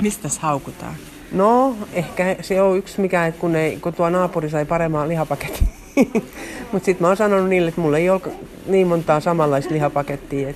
Mistä 0.00 0.28
haukutaan? 0.40 0.94
No, 1.32 1.76
ehkä 1.92 2.36
se 2.40 2.62
on 2.62 2.78
yksi 2.78 3.00
mikä, 3.00 3.26
että 3.26 3.40
kun, 3.40 3.56
ei, 3.56 3.76
kun 3.76 3.94
tuo 3.94 4.10
naapuri 4.10 4.50
sai 4.50 4.64
paremman 4.64 5.08
lihapaketin. 5.08 5.68
Mutta 6.72 6.86
sitten 6.86 6.96
mä 7.00 7.08
oon 7.08 7.16
sanonut 7.16 7.48
niille, 7.48 7.68
että 7.68 7.80
mulla 7.80 7.98
ei 7.98 8.10
ole 8.10 8.20
niin 8.66 8.86
montaa 8.86 9.20
samanlaista 9.20 9.74
lihapakettia. 9.74 10.54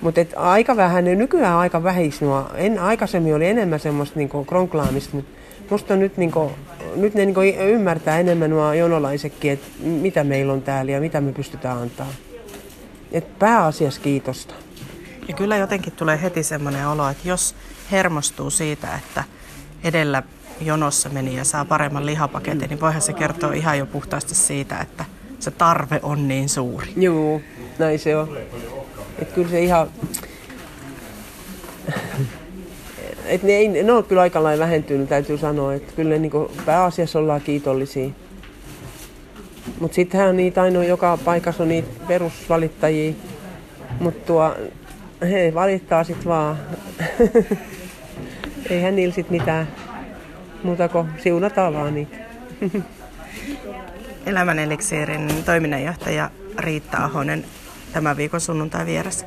Mutta 0.00 0.20
aika 0.36 0.76
vähän, 0.76 1.04
ne 1.04 1.14
nykyään 1.14 1.56
aika 1.56 1.82
vähisnua. 1.82 2.50
En, 2.54 2.78
aikaisemmin 2.78 3.34
oli 3.34 3.46
enemmän 3.46 3.80
semmoista 3.80 4.18
niinku 4.18 4.44
kronklaamista, 4.44 5.16
mutta 5.16 5.32
musta 5.70 5.96
nyt, 5.96 6.16
niinku, 6.16 6.52
nyt 6.96 7.14
ne 7.14 7.24
niinku 7.24 7.40
ymmärtää 7.40 8.20
enemmän 8.20 8.50
nuo 8.50 8.72
jonolaisetkin, 8.72 9.52
että 9.52 9.66
mitä 9.80 10.24
meillä 10.24 10.52
on 10.52 10.62
täällä 10.62 10.92
ja 10.92 11.00
mitä 11.00 11.20
me 11.20 11.32
pystytään 11.32 11.78
antaa. 11.78 12.12
Et 13.12 13.38
pääasiassa 13.38 14.00
kiitosta. 14.00 14.54
Ja 15.28 15.34
kyllä 15.34 15.56
jotenkin 15.56 15.92
tulee 15.92 16.22
heti 16.22 16.42
semmoinen 16.42 16.88
olo, 16.88 17.08
että 17.08 17.28
jos 17.28 17.54
hermostuu 17.90 18.50
siitä, 18.50 18.88
että 18.96 19.24
edellä 19.84 20.22
jonossa 20.60 21.08
meni 21.08 21.36
ja 21.36 21.44
saa 21.44 21.64
paremman 21.64 22.06
lihapaketin, 22.06 22.68
niin 22.68 22.80
voihan 22.80 23.02
se 23.02 23.12
kertoa 23.12 23.52
ihan 23.52 23.78
jo 23.78 23.86
puhtaasti 23.86 24.34
siitä, 24.34 24.78
että 24.78 25.04
se 25.38 25.50
tarve 25.50 26.00
on 26.02 26.28
niin 26.28 26.48
suuri. 26.48 26.92
Joo, 26.96 27.40
näin 27.78 27.98
se 27.98 28.16
on. 28.16 28.36
Et 29.18 29.32
kyllä 29.32 29.48
se 29.48 29.62
ihan... 29.62 29.88
Et 33.24 33.42
ne, 33.42 33.52
ei, 33.52 33.68
ne 33.68 33.92
on 33.92 34.04
kyllä 34.04 34.22
aika 34.22 34.42
lailla 34.42 34.64
vähentynyt, 34.64 35.08
täytyy 35.08 35.38
sanoa. 35.38 35.74
Että 35.74 35.92
kyllä 35.96 36.18
niin 36.18 36.32
pääasiassa 36.66 37.18
ollaan 37.18 37.40
kiitollisia. 37.40 38.10
Mutta 39.80 39.94
sittenhän 39.94 40.36
niitä 40.36 40.62
ainoa 40.62 40.84
joka 40.84 41.18
paikassa 41.24 41.62
on 41.62 41.68
niitä 41.68 41.88
perusvalittajia. 42.08 43.12
Mutta 44.00 44.56
he 45.30 45.52
valittaa 45.54 46.04
sitten 46.04 46.28
vaan. 46.28 46.58
Eihän 48.70 48.96
niillä 48.96 49.14
sit 49.14 49.30
mitään 49.30 49.68
muuta 50.62 50.88
kuin 50.88 51.08
siunataan 51.22 51.74
vaan 51.74 51.94
niitä. 51.94 52.16
Elämän 54.26 54.58
eliksiirin 54.58 55.44
toiminnanjohtaja 55.44 56.30
Riitta 56.58 56.98
Ahonen 56.98 57.44
tämän 57.92 58.16
viikon 58.16 58.40
sunnuntai 58.40 58.86
vieressä. 58.86 59.26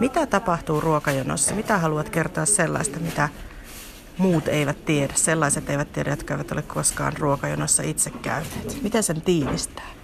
Mitä 0.00 0.26
tapahtuu 0.26 0.80
ruokajonossa? 0.80 1.54
Mitä 1.54 1.78
haluat 1.78 2.10
kertoa 2.10 2.46
sellaista, 2.46 2.98
mitä 2.98 3.28
muut 4.18 4.48
eivät 4.48 4.84
tiedä? 4.84 5.12
Sellaiset 5.16 5.70
eivät 5.70 5.92
tiedä, 5.92 6.10
jotka 6.10 6.34
eivät 6.34 6.52
ole 6.52 6.62
koskaan 6.62 7.12
ruokajonossa 7.18 7.82
itse 7.82 8.10
käyneet. 8.10 8.82
Miten 8.82 9.02
sen 9.02 9.20
tiivistää? 9.20 9.99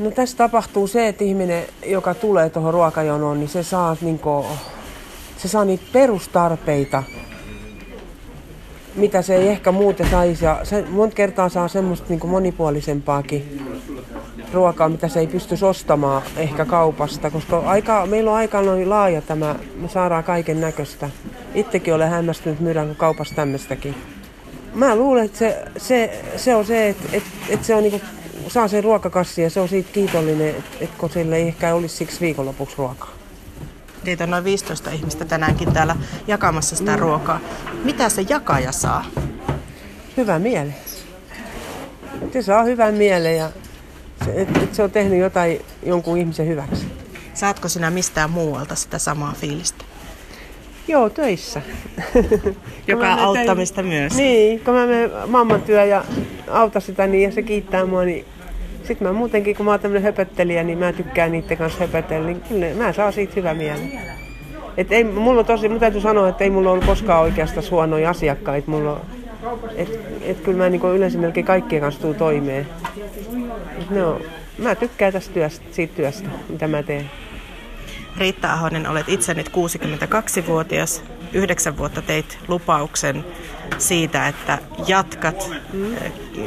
No 0.00 0.10
tässä 0.10 0.36
tapahtuu 0.36 0.86
se, 0.86 1.08
että 1.08 1.24
ihminen, 1.24 1.64
joka 1.86 2.14
tulee 2.14 2.50
tuohon 2.50 2.74
ruokajonoon, 2.74 3.40
niin 3.40 3.48
se 3.48 3.62
saa, 3.62 3.96
niinku, 4.00 4.46
se 5.36 5.48
saa 5.48 5.64
niitä 5.64 5.84
perustarpeita, 5.92 7.02
mitä 8.94 9.22
se 9.22 9.36
ei 9.36 9.48
ehkä 9.48 9.72
muuten 9.72 10.10
saisi. 10.10 10.44
Ja 10.44 10.60
se 10.62 10.84
monta 10.90 11.14
kertaa 11.14 11.48
saa 11.48 11.68
semmoista 11.68 12.06
niin 12.08 12.20
kuin 12.20 12.30
monipuolisempaakin 12.30 13.62
ruokaa, 14.52 14.88
mitä 14.88 15.08
se 15.08 15.20
ei 15.20 15.26
pysty 15.26 15.54
ostamaan 15.64 16.22
ehkä 16.36 16.64
kaupasta, 16.64 17.30
koska 17.30 17.58
aika, 17.58 18.06
meillä 18.06 18.30
on 18.30 18.36
aika 18.36 18.62
noin 18.62 18.90
laaja 18.90 19.22
tämä, 19.22 19.54
me 19.76 19.88
saadaan 19.88 20.24
kaiken 20.24 20.60
näköistä. 20.60 21.10
Itsekin 21.54 21.94
olen 21.94 22.10
hämmästynyt 22.10 22.60
myydäänkö 22.60 22.94
kaupassa 22.94 23.34
tämmöistäkin. 23.34 23.94
Mä 24.74 24.96
luulen, 24.96 25.24
että 25.24 25.38
se, 25.38 25.64
se, 25.76 26.22
se 26.36 26.54
on 26.54 26.64
se, 26.64 26.88
että, 26.88 27.08
että, 27.12 27.30
että 27.48 27.66
se 27.66 27.74
on 27.74 27.82
niin 27.82 27.90
kuin, 27.90 28.02
saa 28.50 28.68
sen 28.68 28.84
ruokakassi 28.84 29.42
ja 29.42 29.50
se 29.50 29.60
on 29.60 29.68
siitä 29.68 29.92
kiitollinen, 29.92 30.54
että, 30.80 30.96
kun 30.98 31.10
sille 31.10 31.36
ei 31.36 31.48
ehkä 31.48 31.74
olisi 31.74 31.96
siksi 31.96 32.20
viikonlopuksi 32.20 32.76
ruokaa. 32.78 33.10
Teitä 34.04 34.24
on 34.24 34.30
noin 34.30 34.44
15 34.44 34.90
ihmistä 34.90 35.24
tänäänkin 35.24 35.72
täällä 35.72 35.96
jakamassa 36.26 36.76
sitä 36.76 36.92
mm. 36.92 36.98
ruokaa. 36.98 37.40
Mitä 37.84 38.08
se 38.08 38.24
jakaja 38.28 38.72
saa? 38.72 39.04
Hyvä 40.16 40.38
miele. 40.38 40.74
Se 42.32 42.42
saa 42.42 42.62
hyvän 42.62 42.94
mielen 42.94 43.36
ja 43.36 43.50
se, 44.24 44.32
et, 44.34 44.56
et 44.56 44.74
se 44.74 44.82
on 44.82 44.90
tehnyt 44.90 45.18
jotain 45.18 45.60
jonkun 45.82 46.18
ihmisen 46.18 46.48
hyväksi. 46.48 46.86
Saatko 47.34 47.68
sinä 47.68 47.90
mistään 47.90 48.30
muualta 48.30 48.74
sitä 48.74 48.98
samaa 48.98 49.34
fiilistä? 49.40 49.84
Joo, 50.88 51.10
töissä. 51.10 51.62
Joka 52.86 53.12
auttamista 53.12 53.74
tein, 53.74 53.86
myös. 53.86 54.16
Niin, 54.16 54.60
kun 54.60 54.74
mä 54.74 54.86
menen 54.86 55.10
mamman 55.26 55.62
työ 55.62 55.84
ja 55.84 56.04
auta 56.50 56.80
sitä 56.80 57.06
niin 57.06 57.22
ja 57.22 57.32
se 57.32 57.42
kiittää 57.42 57.86
mua, 57.86 58.04
niin 58.04 58.26
sitten 58.90 59.08
mä 59.08 59.12
muutenkin, 59.12 59.56
kun 59.56 59.64
mä 59.64 59.70
oon 59.70 59.80
tämmönen 59.80 60.02
höpöttelijä, 60.02 60.62
niin 60.62 60.78
mä 60.78 60.92
tykkään 60.92 61.32
niiden 61.32 61.58
kanssa 61.58 61.78
höpötellä, 61.78 62.26
niin 62.26 62.40
kyllä 62.48 62.66
mä 62.74 62.92
saan 62.92 63.12
siitä 63.12 63.32
hyvä 63.36 63.54
mieli. 63.54 63.98
Et 64.76 64.92
ei, 64.92 65.04
mulla 65.04 65.44
tosi, 65.44 65.68
mun 65.68 65.80
täytyy 65.80 66.00
sanoa, 66.00 66.28
että 66.28 66.44
ei 66.44 66.50
mulla 66.50 66.70
ollut 66.70 66.84
koskaan 66.84 67.22
oikeastaan 67.22 67.66
huonoja 67.70 68.10
asiakkaita. 68.10 68.70
Mulla 68.70 69.00
et, 69.76 70.00
et 70.22 70.40
kyllä 70.40 70.58
mä 70.58 70.68
niin 70.68 70.82
yleensä 70.94 71.18
melkein 71.18 71.46
kaikkien 71.46 71.82
kanssa 71.82 72.00
tuu 72.00 72.14
toimeen. 72.14 72.66
no, 73.90 74.20
mä 74.58 74.74
tykkään 74.74 75.12
tästä 75.12 75.34
työstä, 75.34 75.64
siitä 75.70 75.94
työstä, 75.96 76.28
mitä 76.48 76.68
mä 76.68 76.82
teen. 76.82 77.10
Riitta 78.18 78.52
Ahonen, 78.52 78.86
olet 78.86 79.08
itse 79.08 79.34
nyt 79.34 79.48
62-vuotias. 79.48 81.02
Yhdeksän 81.32 81.76
vuotta 81.76 82.02
teit 82.02 82.38
lupauksen 82.48 83.24
siitä, 83.78 84.28
että 84.28 84.58
jatkat 84.86 85.50
mm. 85.72 85.96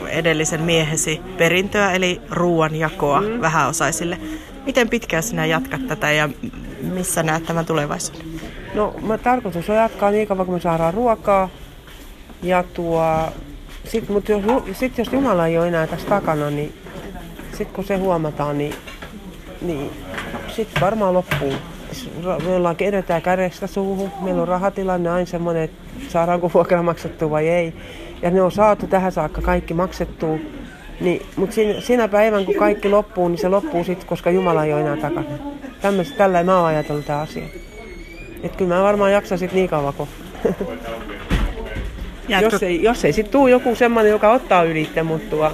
edellisen 0.08 0.62
miehesi 0.62 1.22
perintöä, 1.38 1.92
eli 1.92 2.22
ruoanjakoa 2.30 3.22
mm. 3.22 3.42
vähäosaisille. 3.42 4.18
Miten 4.66 4.90
pitkään 4.90 5.24
sinä 5.24 5.46
jatkat 5.46 5.88
tätä 5.88 6.12
ja 6.12 6.30
missä 6.82 7.24
näet 7.24 7.46
tämän 7.46 7.66
tulevaisuuden? 7.66 8.26
No, 8.74 8.96
mä 9.02 9.18
tarkoitus 9.18 9.70
on 9.70 9.76
jatkaa 9.76 10.12
niin 10.12 10.28
kauan, 10.28 10.46
kun 10.46 10.56
me 10.56 10.62
saadaan 10.62 10.94
ruokaa. 10.94 11.50
Ja 12.44 12.64
tuo, 12.64 13.04
sit, 13.86 14.10
mutta 14.10 14.32
jos, 14.32 14.42
sit 14.74 14.98
jos 14.98 15.08
Jumala 15.12 15.48
ei 15.48 15.58
ole 15.58 15.68
enää 15.68 15.88
tässä 15.88 16.08
takana, 16.08 16.50
niin 16.50 16.74
sitten 17.52 17.76
kun 17.76 17.84
se 17.84 17.98
huomataan, 17.98 18.58
niin, 18.58 18.76
niin 19.62 19.92
sitten 20.56 20.82
varmaan 20.82 21.14
loppuu. 21.14 21.54
Me 22.48 22.56
ollaan 22.56 22.76
edetään 22.80 23.22
kädestä 23.22 23.68
suuhun. 23.68 24.12
Meillä 24.22 24.42
on 24.42 24.48
rahatilanne 24.48 25.10
aina 25.10 25.26
semmoinen, 25.26 25.64
että 25.64 25.78
saadaanko 26.10 26.52
vuokra 26.54 26.84
maksettu 26.84 27.32
vai 27.32 27.50
ei. 27.50 27.74
Ja 28.22 28.32
ne 28.32 28.42
on 28.42 28.52
saatu 28.52 28.88
tähän 28.88 29.12
saakka 29.12 29.42
kaikki 29.42 29.74
maksettua. 29.74 30.38
Niin, 31.02 31.22
mutta 31.36 31.56
siinä, 31.56 31.82
siinä 31.82 32.08
päivän, 32.08 32.46
kun 32.46 32.56
kaikki 32.56 32.90
loppuu, 32.90 33.28
niin 33.28 33.38
se 33.38 33.50
loppuu 33.50 33.84
sitten, 33.84 34.08
koska 34.08 34.32
Jumala 34.32 34.66
ei 34.66 34.74
ole 34.74 34.82
enää 34.82 34.98
takana. 34.98 35.28
Tämmöistä, 35.82 36.18
tällä 36.18 36.44
mä 36.44 36.58
oon 36.58 36.68
ajatellut 36.68 37.06
tämä 37.06 37.20
asia. 37.20 37.44
Että 38.44 38.58
kyllä 38.58 38.76
mä 38.76 38.84
varmaan 38.84 39.12
jaksan 39.12 39.38
sitten 39.38 39.56
niin 39.56 39.70
kauan, 39.70 39.94
kun... 39.94 40.08
jos 42.42 42.64
ei, 42.64 42.84
jos 42.84 43.06
ei 43.06 43.14
sitten 43.14 43.32
tule 43.32 43.50
joku 43.50 43.76
semmoinen, 43.76 44.12
joka 44.12 44.32
ottaa 44.32 44.64
ylittä, 44.64 45.04
mutta 45.04 45.52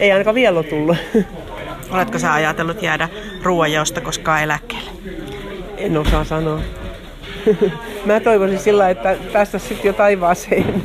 ei 0.00 0.12
ainakaan 0.12 0.34
vielä 0.34 0.58
ole 0.58 0.66
tullut. 0.66 0.96
Oletko 1.90 2.18
sä 2.18 2.34
ajatellut 2.34 2.82
jäädä 2.82 3.08
ruoanjaosta 3.42 4.00
koskaan 4.00 4.42
eläkkeelle? 4.42 4.77
En 5.76 5.96
osaa 5.96 6.24
sanoa. 6.24 6.60
Mä 8.06 8.20
toivoisin 8.20 8.58
sillä, 8.58 8.90
että 8.90 9.16
päästä 9.32 9.58
sitten 9.58 9.88
jo 9.88 9.92
taivaaseen. 9.92 10.82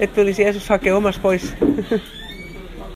että 0.00 0.14
tulisi 0.14 0.42
Jeesus 0.42 0.68
hakea 0.68 0.96
omas 0.96 1.18
pois. 1.18 1.54